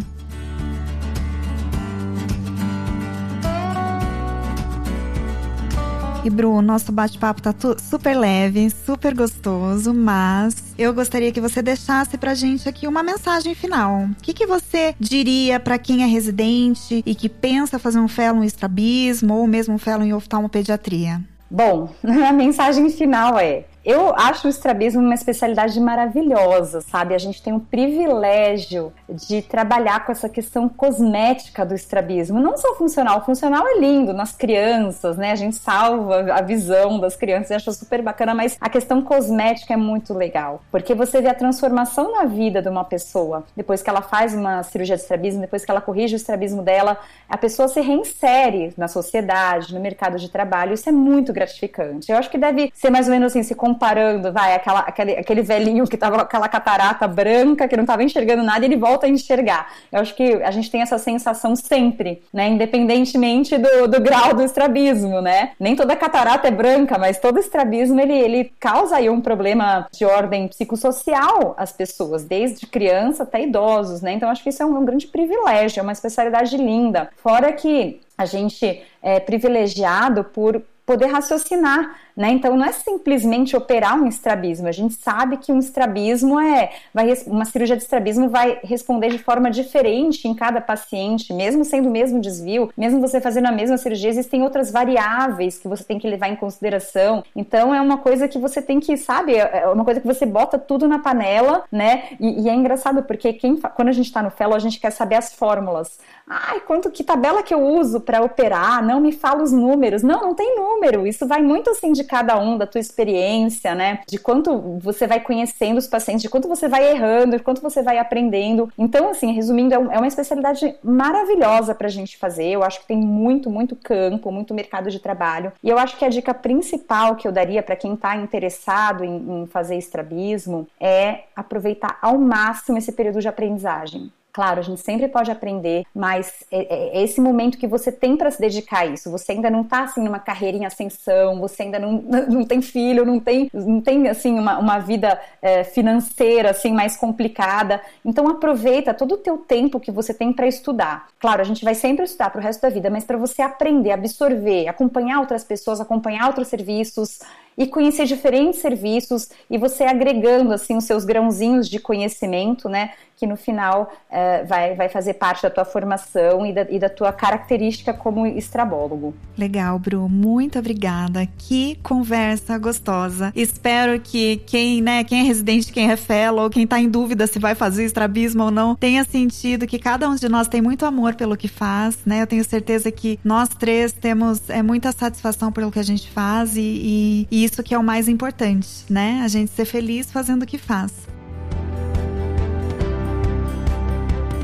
E 6.23 6.29
Bruno, 6.29 6.61
nosso 6.61 6.92
bate-papo 6.92 7.40
tá 7.40 7.55
super 7.79 8.14
leve, 8.14 8.68
super 8.68 9.14
gostoso, 9.14 9.94
mas 9.94 10.75
eu 10.77 10.92
gostaria 10.92 11.33
que 11.33 11.40
você 11.40 11.62
deixasse 11.62 12.18
pra 12.18 12.35
gente 12.35 12.68
aqui 12.68 12.87
uma 12.87 13.03
mensagem 13.03 13.55
final. 13.55 14.03
O 14.03 14.14
que, 14.20 14.35
que 14.35 14.46
você 14.46 14.94
diria 15.01 15.59
para 15.59 15.79
quem 15.79 16.03
é 16.03 16.07
residente 16.07 17.03
e 17.07 17.14
que 17.14 17.27
pensa 17.27 17.79
fazer 17.79 18.01
um 18.01 18.09
fellow 18.09 18.44
em 18.44 18.46
estrabismo 18.46 19.33
ou 19.33 19.46
mesmo 19.46 19.75
um 19.75 19.79
fellow 19.79 20.05
em 20.05 20.12
oftalmopediatria? 20.12 21.23
Bom, 21.51 21.90
a 22.05 22.33
mensagem 22.35 22.90
final 22.90 23.38
é: 23.38 23.64
eu 23.85 24.14
acho 24.14 24.47
o 24.47 24.51
estrabismo 24.51 25.01
uma 25.01 25.14
especialidade 25.14 25.81
maravilhosa, 25.81 26.81
sabe? 26.81 27.14
A 27.14 27.19
gente 27.19 27.43
tem 27.43 27.53
o 27.53 27.61
privilégio 27.61 28.93
de 29.09 29.43
trabalhar 29.43 30.05
com 30.05 30.12
essa 30.12 30.29
questão 30.29 30.69
cosmética 30.69 31.64
do 31.64 31.75
estrabismo, 31.75 32.40
não 32.40 32.57
só 32.57 32.75
funcional. 32.75 33.19
O 33.19 33.25
funcional 33.25 33.66
é 33.66 33.79
lindo 33.79 34.12
nas 34.12 34.33
crianças, 34.33 35.16
né? 35.16 35.33
A 35.33 35.37
gente 35.37 35.57
salva 35.57 36.33
a 36.33 36.43
visão 36.43 36.99
das 37.01 37.16
crianças 37.16 37.51
e 37.51 37.55
acha 37.55 37.73
super 37.73 38.03
bacana, 38.03 38.35
mas 38.35 38.57
a 38.61 38.69
questão 38.69 39.03
cosmética 39.03 39.75
é 39.75 39.77
muito 39.77 40.12
legal, 40.12 40.62
porque 40.71 40.95
você 40.95 41.21
vê 41.21 41.29
a 41.29 41.35
transformação 41.35 42.12
na 42.12 42.25
vida 42.25 42.61
de 42.61 42.69
uma 42.69 42.85
pessoa 42.85 43.45
depois 43.57 43.83
que 43.83 43.90
ela 43.90 44.03
faz 44.03 44.35
uma 44.35 44.62
cirurgia 44.62 44.97
de 44.97 45.03
estrabismo, 45.03 45.40
depois 45.40 45.64
que 45.64 45.71
ela 45.71 45.81
corrige 45.81 46.14
o 46.14 46.16
estrabismo 46.16 46.62
dela, 46.62 46.99
a 47.29 47.37
pessoa 47.37 47.69
se 47.69 47.81
reinsere 47.81 48.73
na 48.77 48.88
sociedade, 48.88 49.75
no 49.75 49.81
mercado 49.81 50.19
de 50.19 50.29
trabalho. 50.29 50.75
Isso 50.75 50.88
é 50.88 50.93
muito 50.93 51.33
gratificante. 51.33 52.11
Eu 52.11 52.19
acho 52.19 52.31
que 52.31 52.38
deve 52.38 52.71
ser 52.75 52.90
mais 52.90 53.07
ou 53.07 53.12
menos 53.12 53.33
assim, 53.33 53.43
se 53.43 53.55
comparando, 53.71 54.33
vai, 54.33 54.55
aquela, 54.55 54.81
aquele, 54.81 55.13
aquele 55.13 55.43
velhinho 55.43 55.87
que 55.87 55.97
tava 55.97 56.17
com 56.17 56.23
aquela 56.23 56.49
catarata 56.49 57.07
branca, 57.07 57.69
que 57.69 57.77
não 57.77 57.85
tava 57.85 58.03
enxergando 58.03 58.43
nada, 58.43 58.65
e 58.65 58.69
ele 58.69 58.77
volta 58.77 59.07
a 59.07 59.09
enxergar. 59.09 59.73
Eu 59.93 60.01
acho 60.01 60.15
que 60.15 60.35
a 60.43 60.51
gente 60.51 60.71
tem 60.71 60.83
essa 60.83 60.99
sensação 60.99 61.55
sempre, 61.55 62.23
né? 62.33 62.49
Independentemente 62.49 63.57
do, 63.57 63.87
do 63.87 64.01
grau 64.01 64.35
do 64.35 64.43
estrabismo, 64.43 65.21
né? 65.21 65.53
Nem 65.59 65.77
toda 65.77 65.95
catarata 65.95 66.49
é 66.49 66.51
branca, 66.51 66.99
mas 66.99 67.19
todo 67.19 67.39
estrabismo, 67.39 68.01
ele, 68.01 68.19
ele 68.19 68.53
causa 68.59 68.97
aí 68.97 69.09
um 69.09 69.21
problema 69.21 69.87
de 69.93 70.05
ordem 70.05 70.49
psicossocial 70.49 71.55
às 71.57 71.73
pessoas, 71.73 72.25
desde 72.25 72.67
criança 72.67 73.23
até 73.23 73.43
idosos, 73.43 74.03
né? 74.03 74.13
Então, 74.13 74.29
acho 74.29 74.43
que 74.43 74.51
isso 74.51 74.63
é 74.63 74.67
um, 74.67 74.77
um 74.77 74.85
grande 74.85 75.07
privilégio, 75.07 75.81
é 75.81 75.83
uma 75.83 75.93
especialidade 75.93 76.57
linda. 76.57 77.09
Fora 77.17 77.53
que 77.53 78.01
a 78.19 78.27
gente 78.27 78.83
é 79.03 79.19
privilegiado 79.21 80.25
por 80.25 80.61
poder 80.90 81.07
raciocinar, 81.07 81.94
né? 82.16 82.31
Então 82.31 82.57
não 82.57 82.64
é 82.64 82.72
simplesmente 82.72 83.57
operar 83.57 83.94
um 83.94 84.09
estrabismo. 84.09 84.66
A 84.66 84.72
gente 84.72 84.94
sabe 84.94 85.37
que 85.37 85.53
um 85.53 85.61
estrabismo 85.61 86.40
é, 86.40 86.70
vai, 86.92 87.14
uma 87.29 87.44
cirurgia 87.44 87.76
de 87.76 87.85
estrabismo 87.85 88.29
vai 88.29 88.59
responder 88.64 89.11
de 89.11 89.18
forma 89.18 89.53
diferente 89.53 90.26
em 90.26 90.35
cada 90.35 90.61
paciente, 90.61 91.33
mesmo 91.33 91.64
sendo 91.64 91.88
o 91.88 91.92
mesmo 91.92 92.20
desvio, 92.20 92.72
mesmo 92.76 93.00
você 93.00 93.20
fazendo 93.20 93.46
a 93.46 93.53
mesma 93.53 93.79
cirurgia, 93.79 94.11
existem 94.11 94.42
outras 94.42 94.72
variáveis 94.72 95.59
que 95.59 95.68
você 95.68 95.85
tem 95.85 95.96
que 95.96 96.09
levar 96.09 96.26
em 96.26 96.35
consideração. 96.35 97.22
Então 97.37 97.72
é 97.72 97.81
uma 97.81 97.98
coisa 97.98 98.26
que 98.26 98.37
você 98.37 98.61
tem 98.61 98.81
que, 98.81 98.96
sabe, 98.96 99.37
é 99.37 99.68
uma 99.68 99.85
coisa 99.85 100.00
que 100.00 100.07
você 100.09 100.26
bota 100.26 100.59
tudo 100.59 100.88
na 100.88 100.98
panela, 100.98 101.62
né? 101.70 102.09
E, 102.18 102.42
e 102.42 102.48
é 102.48 102.55
engraçado 102.55 103.05
porque 103.05 103.33
quem, 103.33 103.57
quando 103.57 103.88
a 103.88 103.92
gente 103.92 104.07
está 104.07 104.24
no 104.24 104.31
fellow, 104.33 104.57
a 104.57 104.59
gente 104.59 104.81
quer 104.81 104.90
saber 104.90 105.14
as 105.14 105.33
fórmulas. 105.33 106.00
Ai, 106.33 106.61
quanto 106.61 106.90
que 106.92 107.03
tabela 107.03 107.42
que 107.42 107.53
eu 107.53 107.61
uso 107.61 108.00
para 108.00 108.22
operar? 108.22 108.85
Não 108.85 109.00
me 109.00 109.11
fala 109.11 109.42
os 109.42 109.50
números. 109.50 110.03
Não, 110.03 110.20
não 110.22 110.33
tem 110.33 110.57
número. 110.57 110.80
Isso 111.07 111.27
vai 111.27 111.43
muito 111.43 111.71
assim 111.71 111.93
de 111.93 112.05
cada 112.05 112.38
um, 112.38 112.57
da 112.57 112.66
tua 112.66 112.81
experiência, 112.81 113.75
né? 113.75 114.01
De 114.07 114.19
quanto 114.19 114.79
você 114.79 115.07
vai 115.07 115.21
conhecendo 115.21 115.79
os 115.79 115.87
pacientes, 115.87 116.23
de 116.23 116.29
quanto 116.29 116.49
você 116.49 116.69
vai 116.69 116.90
errando, 116.90 117.37
de 117.37 117.43
quanto 117.43 117.61
você 117.61 117.83
vai 117.83 117.99
aprendendo. 117.99 118.71
Então, 118.79 119.11
assim, 119.11 119.33
resumindo, 119.33 119.75
é, 119.75 119.77
é 119.77 119.99
uma 119.99 120.07
especialidade 120.07 120.75
maravilhosa 120.83 121.75
para 121.75 121.87
a 121.87 121.90
gente 121.90 122.16
fazer. 122.16 122.47
Eu 122.47 122.62
acho 122.62 122.81
que 122.81 122.87
tem 122.88 122.97
muito, 122.97 123.51
muito 123.51 123.77
campo, 123.77 124.33
muito 124.33 124.55
mercado 124.55 124.90
de 124.90 124.99
trabalho. 124.99 125.53
E 125.62 125.69
eu 125.69 125.79
acho 125.79 125.97
que 125.97 126.05
a 126.05 126.09
dica 126.09 126.35
principal 126.35 127.16
que 127.16 127.27
eu 127.27 127.33
daria 127.33 127.62
para 127.62 127.77
quem 127.77 127.95
está 127.95 128.16
interessado 128.16 129.05
em, 129.05 129.43
em 129.43 129.47
fazer 129.47 129.77
estrabismo 129.77 130.66
é 130.79 131.25
aproveitar 131.35 131.99
ao 132.01 132.19
máximo 132.19 132.79
esse 132.79 132.93
período 132.93 133.21
de 133.21 133.29
aprendizagem. 133.29 134.11
Claro, 134.33 134.61
a 134.61 134.62
gente 134.62 134.81
sempre 134.81 135.09
pode 135.09 135.31
aprender, 135.31 135.85
mas 135.95 136.45
é, 136.51 136.59
é, 136.59 136.99
é 136.99 137.03
esse 137.03 137.21
momento 137.21 137.59
que 137.59 137.66
você 137.66 137.90
tem 137.90 138.16
para 138.16 138.31
se 138.31 138.40
dedicar 138.40 138.81
a 138.81 138.87
isso. 138.87 139.11
Você 139.11 139.33
ainda 139.33 139.51
não 139.51 139.62
está 139.62 139.85
assim 139.85 140.03
numa 140.03 140.19
carreira 140.19 140.57
em 140.57 140.64
ascensão, 140.64 141.40
você 141.40 141.64
ainda 141.64 141.79
não, 141.79 141.93
não 142.29 142.45
tem 142.45 142.62
filho, 142.62 143.05
não 143.05 143.19
tem, 143.19 143.51
não 143.53 143.81
tem 143.81 144.09
assim 144.09 144.38
uma, 144.38 144.59
uma 144.59 144.79
vida 144.79 145.21
é, 145.43 145.64
financeira 145.64 146.51
assim 146.51 146.73
mais 146.73 146.97
complicada. 146.97 147.81
Então 148.05 148.29
aproveita 148.29 148.95
todo 148.95 149.14
o 149.14 149.19
teu 149.19 149.38
tempo 149.38 149.81
que 149.81 149.90
você 149.90 150.14
tem 150.14 150.33
para 150.33 150.47
estudar. 150.47 151.09
Claro, 151.19 151.40
a 151.40 151.45
gente 151.45 151.64
vai 151.64 151.75
sempre 151.75 152.05
estudar 152.05 152.31
para 152.31 152.40
o 152.40 152.43
resto 152.43 152.62
da 152.62 152.69
vida, 152.69 152.88
mas 152.88 153.05
para 153.05 153.19
você 153.19 153.43
aprender, 153.43 153.90
absorver, 153.90 154.69
acompanhar 154.69 155.21
outras 155.21 155.43
pessoas, 155.43 155.81
acompanhar 155.81 156.27
outros 156.29 156.49
serviços, 156.49 157.19
e 157.61 157.66
conhecer 157.66 158.07
diferentes 158.07 158.59
serviços 158.59 159.29
e 159.51 159.59
você 159.59 159.85
agregando 159.85 160.51
assim 160.55 160.79
os 160.79 160.85
seus 160.85 161.05
grãozinhos 161.05 161.68
de 161.68 161.79
conhecimento, 161.79 162.70
né, 162.70 162.92
que 163.20 163.27
no 163.27 163.37
final 163.37 163.92
uh, 164.11 164.46
vai, 164.46 164.75
vai 164.75 164.88
fazer 164.88 165.12
parte 165.12 165.42
da 165.42 165.51
tua 165.51 165.66
formação 165.66 166.46
e 166.46 166.55
da, 166.55 166.62
e 166.70 166.79
da 166.79 166.88
tua 166.88 167.12
característica 167.12 167.92
como 167.92 168.27
estrabólogo. 168.27 169.14
Legal, 169.37 169.79
Bru, 169.79 170.09
muito 170.09 170.59
obrigada. 170.59 171.29
Que 171.37 171.79
conversa 171.83 172.57
gostosa. 172.57 173.31
Espero 173.37 174.01
que 174.01 174.38
quem, 174.46 174.81
né, 174.81 175.05
quem 175.05 175.20
é 175.20 175.23
residente, 175.23 175.70
quem 175.70 175.90
é 175.90 175.96
fellow, 175.96 176.49
quem 176.49 176.64
está 176.64 176.81
em 176.81 176.88
dúvida 176.88 177.27
se 177.27 177.38
vai 177.38 177.55
fazer 177.55 177.85
estrabismo 177.85 178.44
ou 178.44 178.51
não, 178.51 178.75
tenha 178.75 179.05
sentido 179.05 179.66
que 179.66 179.79
cada 179.79 180.09
um 180.09 180.14
de 180.14 180.29
nós 180.31 180.49
tem 180.49 180.62
muito 180.62 180.87
amor 180.87 181.14
pelo 181.14 181.37
que 181.37 181.49
faz, 181.49 181.99
né? 182.07 182.23
Eu 182.23 182.27
tenho 182.27 182.42
certeza 182.42 182.90
que 182.90 183.20
nós 183.23 183.51
três 183.51 183.92
temos 183.92 184.49
é, 184.49 184.62
muita 184.62 184.92
satisfação 184.92 185.53
pelo 185.53 185.70
que 185.70 185.79
a 185.79 185.83
gente 185.83 186.09
faz 186.11 186.57
e, 186.57 187.27
e, 187.31 187.44
e 187.44 187.50
isso 187.51 187.63
que 187.63 187.75
é 187.75 187.79
o 187.79 187.83
mais 187.83 188.09
importante, 188.09 188.85
né? 188.89 189.21
A 189.23 189.29
gente 189.29 189.51
ser 189.51 189.65
feliz 189.65 190.11
fazendo 190.11 190.45
o 190.45 190.47
que 190.47 190.57
faz. 190.57 190.93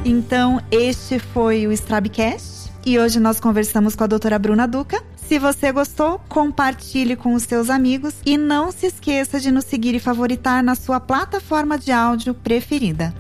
Então, 0.05 0.61
este 0.71 1.19
foi 1.19 1.67
o 1.67 1.73
Strabcast 1.73 2.71
e 2.85 2.99
hoje 2.99 3.19
nós 3.19 3.41
conversamos 3.41 3.97
com 3.97 4.05
a 4.05 4.07
doutora 4.07 4.39
Bruna 4.39 4.67
Duca, 4.67 5.03
Se 5.17 5.41
você 5.41 5.73
gostou, 5.73 6.21
compartilhe 6.29 7.17
com 7.17 7.35
os 7.35 7.43
seus 7.43 7.69
amigos 7.69 8.15
e 8.25 8.39
não 8.39 8.71
se 8.71 8.87
esqueça 8.87 9.41
de 9.41 9.51
nos 9.51 9.65
seguir 9.65 9.93
e 9.97 9.99
favoritar 9.99 10.63
na 10.63 10.77
sua 10.77 11.01
plataforma 11.01 11.77
de 11.77 11.91
áudio 11.91 12.33
preferida. 12.33 13.13